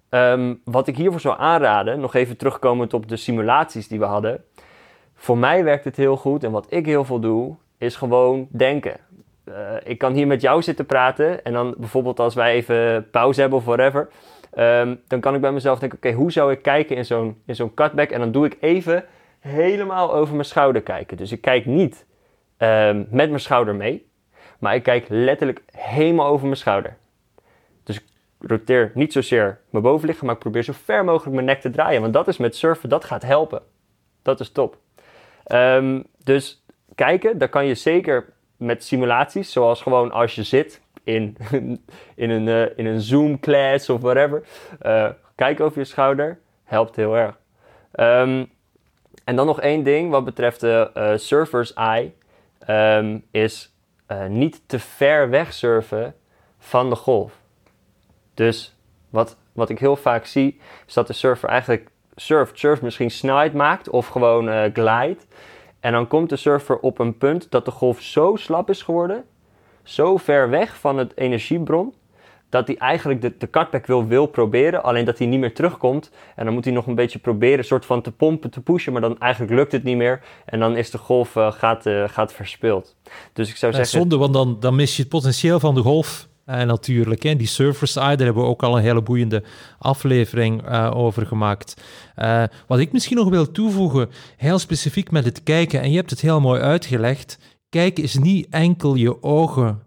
ehm, 0.09 0.55
wat 0.65 0.87
ik 0.87 0.97
hiervoor 0.97 1.21
zou 1.21 1.39
aanraden, 1.39 2.01
nog 2.01 2.15
even 2.15 2.37
terugkomend 2.37 2.95
op 2.95 3.09
de 3.09 3.17
simulaties 3.17 3.89
die 3.89 3.99
we 3.99 4.05
hadden. 4.05 4.45
Voor 5.15 5.39
mij 5.39 5.65
werkt 5.65 5.85
het 5.85 5.97
heel 5.97 6.17
goed 6.17 6.45
en 6.45 6.51
wat 6.51 6.67
ik 6.69 6.87
heel 6.87 7.05
veel 7.05 7.21
doe, 7.21 7.57
is 7.79 7.97
gewoon 7.97 8.49
denken. 8.51 9.01
Uh, 9.49 9.55
ik 9.85 9.99
kan 9.99 10.13
hier 10.13 10.27
met 10.27 10.41
jou 10.41 10.63
zitten 10.63 10.87
praten 10.87 11.45
en 11.45 11.53
dan 11.53 11.75
bijvoorbeeld 11.79 12.21
als 12.21 12.35
wij 12.35 12.53
even 12.53 13.11
pauze 13.11 13.41
hebben 13.41 13.59
of 13.59 13.65
whatever, 13.65 14.09
um, 14.59 15.01
dan 15.09 15.21
kan 15.21 15.35
ik 15.35 15.41
bij 15.41 15.53
mezelf 15.53 15.79
denken, 15.79 15.99
oké, 15.99 16.13
hoe 16.13 16.33
zou 16.33 16.53
ik 16.53 16.63
kijken 16.63 16.97
in 16.97 17.05
zo'n, 17.05 17.43
in 17.47 17.55
zo'n 17.55 17.75
cutback? 17.75 18.11
En 18.11 18.21
dan 18.21 18.33
doe 18.33 18.47
ik 18.47 18.57
even 18.61 19.05
helemaal 19.39 20.15
over 20.15 20.35
mijn 20.35 20.47
schouder 20.47 20.83
kijken. 20.83 21.17
Dus 21.17 21.33
ik 21.33 21.41
kijk 21.41 21.67
niet 21.67 22.07
um, 22.59 23.07
met 23.11 23.29
mijn 23.29 23.41
schouder 23.41 23.75
mee, 23.75 24.11
maar 24.59 24.75
ik 24.75 24.83
kijk 24.83 25.07
letterlijk 25.09 25.63
helemaal 25.73 26.27
over 26.27 26.45
mijn 26.45 26.57
schouder. 26.57 26.97
Dus 27.83 27.97
ik 27.97 28.05
roteer 28.39 28.91
niet 28.95 29.13
zozeer 29.13 29.61
mijn 29.71 29.85
bovenliggen, 29.85 30.27
maar 30.27 30.35
ik 30.35 30.41
probeer 30.41 30.63
zo 30.63 30.73
ver 30.85 31.05
mogelijk 31.05 31.35
mijn 31.35 31.47
nek 31.47 31.61
te 31.61 31.71
draaien. 31.71 32.01
Want 32.01 32.13
dat 32.13 32.29
is 32.29 32.37
met 32.37 32.57
surfen, 32.57 32.89
dat 32.89 33.05
gaat 33.05 33.23
helpen. 33.23 33.63
Dat 34.23 34.41
is 34.41 34.51
top. 34.51 34.77
Um, 35.53 36.05
dus 36.25 36.65
kijken, 36.95 37.39
daar 37.39 37.49
kan 37.49 37.67
je 37.67 37.75
zeker 37.75 38.35
met 38.57 38.85
simulaties, 38.85 39.53
zoals 39.53 39.83
gewoon 39.83 40.13
als 40.13 40.35
je 40.35 40.43
zit 40.43 40.81
in, 41.05 41.37
in 42.15 42.31
een, 42.31 42.47
uh, 42.47 42.79
in 42.79 42.87
een 42.87 43.01
Zoom 43.01 43.41
class 43.41 43.89
of 43.89 44.01
whatever. 44.01 44.43
Uh, 44.83 45.09
kijk 45.35 45.61
over 45.61 45.79
je 45.79 45.85
schouder, 45.85 46.39
helpt 46.65 46.97
heel 46.97 47.17
erg. 47.17 47.39
Um, 47.95 48.51
en 49.25 49.37
dan 49.37 49.47
nog 49.47 49.61
één 49.61 49.83
ding 49.83 50.11
wat 50.11 50.25
betreft 50.25 50.61
de 50.61 50.91
uh, 50.95 51.13
surfer's 51.17 51.75
eye, 51.75 52.13
um, 52.69 53.25
is 53.31 53.75
niet 54.29 54.63
te 54.67 54.79
ver 54.79 55.31
weg 55.31 55.53
surfen 55.53 56.15
van 56.59 56.91
de 56.91 56.97
golf. 56.97 57.33
Dus 58.35 58.77
wat, 59.11 59.37
wat 59.53 59.71
ik 59.71 59.79
heel 59.79 59.97
vaak 59.97 60.25
zie, 60.25 60.61
is 60.87 60.95
dat 60.95 61.07
de 61.07 61.13
surfer 61.13 61.49
eigenlijk 61.49 61.89
surft, 62.17 62.59
surft 62.59 62.83
misschien 62.83 63.11
snelheid 63.11 63.53
maakt 63.53 63.91
of 63.91 64.07
gewoon 64.07 64.73
glijdt. 64.73 65.27
En 65.87 65.93
dan 65.93 66.07
komt 66.07 66.29
de 66.29 66.37
surfer 66.37 66.79
op 66.79 66.99
een 66.99 67.17
punt 67.17 67.51
dat 67.51 67.65
de 67.65 67.71
golf 67.71 68.01
zo 68.01 68.37
slap 68.37 68.71
is 68.71 68.83
geworden, 68.83 69.25
zo 69.83 70.17
ver 70.17 70.51
weg 70.51 70.77
van 70.77 70.99
het 70.99 71.13
energiebron, 71.17 71.95
dat 72.49 72.67
hij 72.67 72.77
eigenlijk 72.77 73.21
de, 73.21 73.35
de 73.39 73.51
cutback 73.51 73.87
wil, 73.87 74.07
wil 74.07 74.27
proberen, 74.27 74.83
alleen 74.83 75.05
dat 75.05 75.19
hij 75.19 75.27
niet 75.27 75.41
meer 75.41 75.55
terugkomt. 75.55 76.11
En 76.37 76.45
dan 76.45 76.55
moet 76.55 76.65
hij 76.65 76.75
nog 76.75 76.87
een 76.87 76.95
beetje 76.95 77.19
proberen, 77.19 77.65
soort 77.65 77.87
van 77.87 78.03
te 78.03 78.13
pompen, 78.13 78.51
te 78.51 78.61
pushen, 78.61 78.93
maar 78.93 79.01
dan 79.01 79.19
eigenlijk 79.19 79.53
lukt 79.53 79.73
het 79.73 79.83
niet 79.83 79.97
meer. 79.97 80.23
En 80.45 80.61
dan 80.61 80.77
is 80.77 80.91
de 80.91 80.99
golf 80.99 81.35
uh, 81.35 81.53
gaat, 81.53 81.87
uh, 81.87 82.09
gaat 82.09 82.33
verspild. 82.33 82.97
Dus 83.33 83.51
ik 83.51 83.57
zou 83.57 83.73
ja, 83.73 83.79
zeggen... 83.79 83.99
Zonde, 83.99 84.17
want 84.17 84.33
dan, 84.33 84.57
dan 84.61 84.75
mis 84.75 84.97
je 84.97 85.03
het 85.03 85.11
potentieel 85.11 85.61
van 85.61 85.75
de 85.75 85.81
golf 85.81 86.29
uh, 86.47 86.63
natuurlijk. 86.63 87.23
Hè. 87.23 87.37
Die 87.37 87.47
Surfer's 87.47 87.97
Eye, 87.97 88.17
daar 88.17 88.27
hebben 88.27 88.43
we 88.43 88.49
ook 88.49 88.63
al 88.63 88.77
een 88.77 88.83
hele 88.83 89.03
boeiende 89.03 89.43
aflevering 89.79 90.69
uh, 90.69 90.91
over 90.95 91.27
gemaakt. 91.27 91.83
Uh, 92.17 92.43
wat 92.67 92.79
ik 92.79 92.93
misschien 92.93 93.17
nog 93.17 93.29
wil 93.29 93.51
toevoegen, 93.51 94.11
heel 94.37 94.59
specifiek 94.59 95.11
met 95.11 95.25
het 95.25 95.43
kijken, 95.43 95.81
en 95.81 95.91
je 95.91 95.97
hebt 95.97 96.11
het 96.11 96.21
heel 96.21 96.41
mooi 96.41 96.61
uitgelegd. 96.61 97.39
Kijken 97.69 98.03
is 98.03 98.19
niet 98.19 98.47
enkel 98.51 98.95
je 98.95 99.23
ogen 99.23 99.83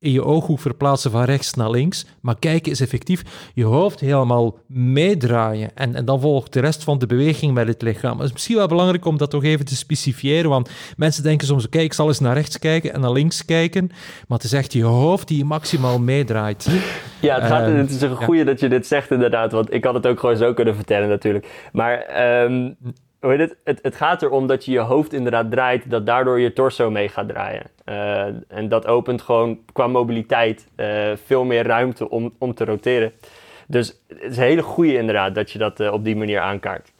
in 0.00 0.12
je 0.12 0.24
ooghoek 0.24 0.60
verplaatsen 0.60 1.10
van 1.10 1.24
rechts 1.24 1.54
naar 1.54 1.70
links, 1.70 2.06
maar 2.20 2.38
kijken 2.38 2.72
is 2.72 2.80
effectief 2.80 3.50
je 3.54 3.64
hoofd 3.64 4.00
helemaal 4.00 4.58
meedraaien 4.66 5.70
en, 5.74 5.94
en 5.94 6.04
dan 6.04 6.20
volgt 6.20 6.52
de 6.52 6.60
rest 6.60 6.84
van 6.84 6.98
de 6.98 7.06
beweging 7.06 7.54
met 7.54 7.66
het 7.66 7.82
lichaam. 7.82 8.18
Het 8.18 8.26
is 8.26 8.32
misschien 8.32 8.56
wel 8.56 8.66
belangrijk 8.66 9.04
om 9.04 9.16
dat 9.16 9.30
toch 9.30 9.44
even 9.44 9.64
te 9.64 9.76
specifieren, 9.76 10.50
want 10.50 10.70
mensen 10.96 11.22
denken 11.22 11.46
soms, 11.46 11.68
kijk, 11.68 11.84
ik 11.84 11.92
zal 11.92 12.08
eens 12.08 12.20
naar 12.20 12.34
rechts 12.34 12.58
kijken 12.58 12.92
en 12.92 13.00
naar 13.00 13.12
links 13.12 13.44
kijken, 13.44 13.86
maar 14.28 14.38
het 14.38 14.44
is 14.46 14.52
echt 14.52 14.72
je 14.72 14.84
hoofd 14.84 15.28
die 15.28 15.38
je 15.38 15.44
maximaal 15.44 15.98
meedraait. 15.98 16.68
Ja, 17.20 17.34
het, 17.34 17.44
gaat, 17.44 17.68
uh, 17.68 17.76
het 17.76 17.90
is 17.90 18.00
een 18.00 18.16
goede 18.16 18.40
ja. 18.40 18.44
dat 18.44 18.60
je 18.60 18.68
dit 18.68 18.86
zegt 18.86 19.10
inderdaad, 19.10 19.52
want 19.52 19.72
ik 19.72 19.84
had 19.84 19.94
het 19.94 20.06
ook 20.06 20.20
gewoon 20.20 20.36
zo 20.36 20.54
kunnen 20.54 20.74
vertellen 20.74 21.08
natuurlijk. 21.08 21.68
Maar... 21.72 22.06
Um 22.44 22.76
hoe 23.20 23.30
heet 23.30 23.40
het? 23.40 23.56
het? 23.64 23.78
Het 23.82 23.94
gaat 23.94 24.22
erom 24.22 24.46
dat 24.46 24.64
je 24.64 24.70
je 24.70 24.78
hoofd 24.78 25.12
inderdaad 25.12 25.50
draait, 25.50 25.90
dat 25.90 26.06
daardoor 26.06 26.40
je 26.40 26.52
torso 26.52 26.90
mee 26.90 27.08
gaat 27.08 27.28
draaien. 27.28 27.66
Uh, 27.84 28.22
en 28.48 28.68
dat 28.68 28.86
opent 28.86 29.22
gewoon 29.22 29.58
qua 29.72 29.86
mobiliteit 29.86 30.66
uh, 30.76 31.12
veel 31.24 31.44
meer 31.44 31.66
ruimte 31.66 32.10
om, 32.10 32.34
om 32.38 32.54
te 32.54 32.64
roteren. 32.64 33.12
Dus 33.66 34.00
het 34.08 34.30
is 34.30 34.36
een 34.36 34.42
hele 34.42 34.62
goede 34.62 34.96
inderdaad 34.96 35.34
dat 35.34 35.50
je 35.50 35.58
dat 35.58 35.80
uh, 35.80 35.92
op 35.92 36.04
die 36.04 36.16
manier 36.16 36.40
aankaart. 36.40 36.92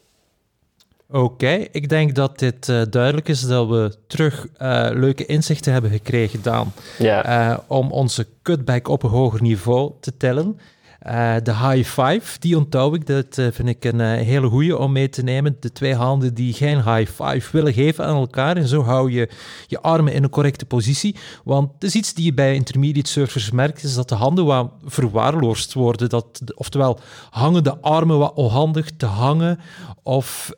Oké, 1.10 1.66
ik 1.72 1.88
denk 1.88 2.14
dat 2.14 2.38
dit 2.38 2.68
uh, 2.68 2.82
duidelijk 2.90 3.28
is 3.28 3.40
dat 3.40 3.68
we 3.68 3.94
terug 4.06 4.46
uh, 4.62 4.88
leuke 4.92 5.26
inzichten 5.26 5.72
hebben 5.72 5.90
gekregen, 5.90 6.42
Daan. 6.42 6.72
Uh, 7.00 7.58
om 7.66 7.92
onze 7.92 8.26
cutback 8.42 8.88
op 8.88 9.02
een 9.02 9.10
hoger 9.10 9.42
niveau 9.42 9.92
te 10.00 10.16
tellen. 10.16 10.58
Uh, 11.06 11.34
de 11.42 11.54
high 11.54 11.88
five, 11.88 12.38
die 12.38 12.56
onthoud 12.56 12.94
ik. 12.94 13.06
Dat 13.06 13.38
uh, 13.38 13.46
vind 13.52 13.68
ik 13.68 13.84
een 13.84 13.98
uh, 14.00 14.12
hele 14.12 14.48
goede 14.48 14.78
om 14.78 14.92
mee 14.92 15.08
te 15.08 15.22
nemen. 15.22 15.56
De 15.60 15.72
twee 15.72 15.94
handen 15.94 16.34
die 16.34 16.52
geen 16.52 16.76
high 16.76 17.10
five 17.22 17.48
willen 17.52 17.72
geven 17.72 18.04
aan 18.04 18.16
elkaar. 18.16 18.56
En 18.56 18.68
zo 18.68 18.82
hou 18.82 19.10
je 19.10 19.28
je 19.66 19.80
armen 19.80 20.12
in 20.12 20.22
een 20.22 20.30
correcte 20.30 20.64
positie. 20.64 21.16
Want 21.44 21.72
het 21.72 21.84
is 21.84 21.94
iets 21.94 22.14
die 22.14 22.24
je 22.24 22.34
bij 22.34 22.54
intermediate 22.54 23.10
surfers 23.10 23.50
merkt, 23.50 23.82
is 23.82 23.94
dat 23.94 24.08
de 24.08 24.14
handen 24.14 24.44
wat 24.44 24.70
verwaarloosd 24.84 25.72
worden. 25.72 26.08
Dat, 26.08 26.40
oftewel, 26.54 26.98
hangen 27.30 27.64
de 27.64 27.80
armen 27.80 28.18
wat 28.18 28.34
onhandig 28.34 28.90
te 28.96 29.06
hangen. 29.06 29.58
Of 30.02 30.52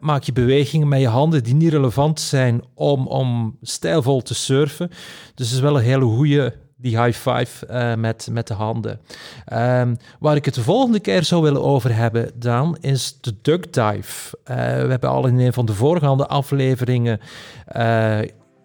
maak 0.00 0.22
je 0.22 0.32
bewegingen 0.32 0.88
met 0.88 1.00
je 1.00 1.08
handen 1.08 1.44
die 1.44 1.54
niet 1.54 1.72
relevant 1.72 2.20
zijn 2.20 2.62
om, 2.74 3.06
om 3.06 3.56
stijlvol 3.62 4.22
te 4.22 4.34
surfen. 4.34 4.88
Dus 5.34 5.46
het 5.46 5.56
is 5.56 5.60
wel 5.60 5.76
een 5.76 5.84
hele 5.84 6.04
goede 6.04 6.54
die 6.80 7.02
high 7.02 7.18
five 7.18 7.66
uh, 7.70 7.94
met, 7.94 8.28
met 8.30 8.46
de 8.46 8.54
handen. 8.54 9.00
Um, 9.52 9.96
waar 10.20 10.36
ik 10.36 10.44
het 10.44 10.54
de 10.54 10.62
volgende 10.62 11.00
keer 11.00 11.24
zou 11.24 11.42
willen 11.42 11.62
over 11.62 11.94
hebben, 11.94 12.30
dan 12.34 12.76
is 12.80 13.18
de 13.20 13.34
duck 13.42 13.72
dive. 13.72 14.38
Uh, 14.50 14.56
we 14.56 14.90
hebben 14.90 15.10
al 15.10 15.26
in 15.26 15.38
een 15.38 15.52
van 15.52 15.66
de 15.66 15.74
voorgaande 15.74 16.26
afleveringen 16.26 17.20
uh, 17.76 18.18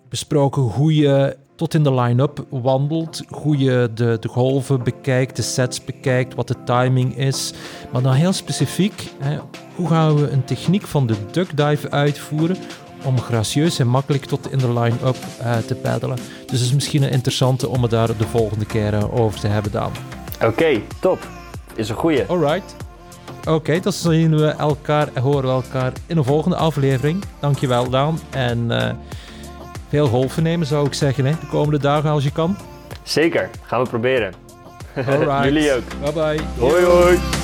besproken 0.09 0.61
hoe 0.61 0.95
je 0.95 1.37
tot 1.55 1.73
in 1.73 1.83
de 1.83 1.93
line-up 1.93 2.45
wandelt, 2.49 3.21
hoe 3.29 3.57
je 3.57 3.91
de, 3.93 4.17
de 4.19 4.27
golven 4.27 4.83
bekijkt, 4.83 5.35
de 5.35 5.41
sets 5.41 5.83
bekijkt, 5.83 6.35
wat 6.35 6.47
de 6.47 6.63
timing 6.63 7.17
is. 7.17 7.53
Maar 7.91 8.01
dan 8.01 8.13
heel 8.13 8.33
specifiek, 8.33 9.11
hè, 9.19 9.37
hoe 9.75 9.87
gaan 9.87 10.15
we 10.15 10.29
een 10.29 10.43
techniek 10.43 10.87
van 10.87 11.07
de 11.07 11.15
duck 11.31 11.57
dive 11.57 11.91
uitvoeren 11.91 12.57
om 13.03 13.21
gracieus 13.21 13.79
en 13.79 13.87
makkelijk 13.87 14.25
tot 14.25 14.51
in 14.51 14.57
de 14.57 14.73
line-up 14.73 15.17
uh, 15.41 15.57
te 15.57 15.75
peddelen. 15.75 16.17
Dus 16.45 16.59
het 16.59 16.69
is 16.69 16.73
misschien 16.73 17.03
een 17.03 17.09
interessante 17.09 17.69
om 17.69 17.81
het 17.81 17.91
daar 17.91 18.17
de 18.17 18.27
volgende 18.27 18.65
keer 18.65 18.93
uh, 18.93 19.19
over 19.19 19.39
te 19.39 19.47
hebben, 19.47 19.71
Daan. 19.71 19.91
Oké, 20.35 20.45
okay, 20.45 20.83
top. 20.99 21.27
Is 21.75 21.89
een 21.89 21.95
goeie. 21.95 22.25
Alright. 22.27 22.75
Oké, 23.39 23.51
okay, 23.51 23.79
dan 23.79 23.93
zien 23.93 24.37
we 24.37 24.47
elkaar 24.47 25.09
en 25.13 25.21
horen 25.21 25.43
we 25.43 25.63
elkaar 25.63 25.93
in 26.05 26.17
een 26.17 26.23
volgende 26.23 26.55
aflevering. 26.55 27.23
Dankjewel, 27.39 27.89
Daan. 27.89 28.19
En 28.29 28.71
uh, 28.71 28.89
veel 29.89 30.07
golven 30.07 30.43
nemen, 30.43 30.67
zou 30.67 30.85
ik 30.85 30.93
zeggen, 30.93 31.25
hè, 31.25 31.31
de 31.31 31.47
komende 31.47 31.79
dagen 31.79 32.09
als 32.09 32.23
je 32.23 32.31
kan. 32.31 32.57
Zeker, 33.03 33.49
gaan 33.61 33.83
we 33.83 33.89
proberen. 33.89 34.33
Alright. 35.07 35.43
Jullie 35.43 35.73
ook. 35.73 35.99
Bye 36.01 36.11
bye. 36.11 36.39
Hoi 36.59 36.83
hoi. 36.83 37.42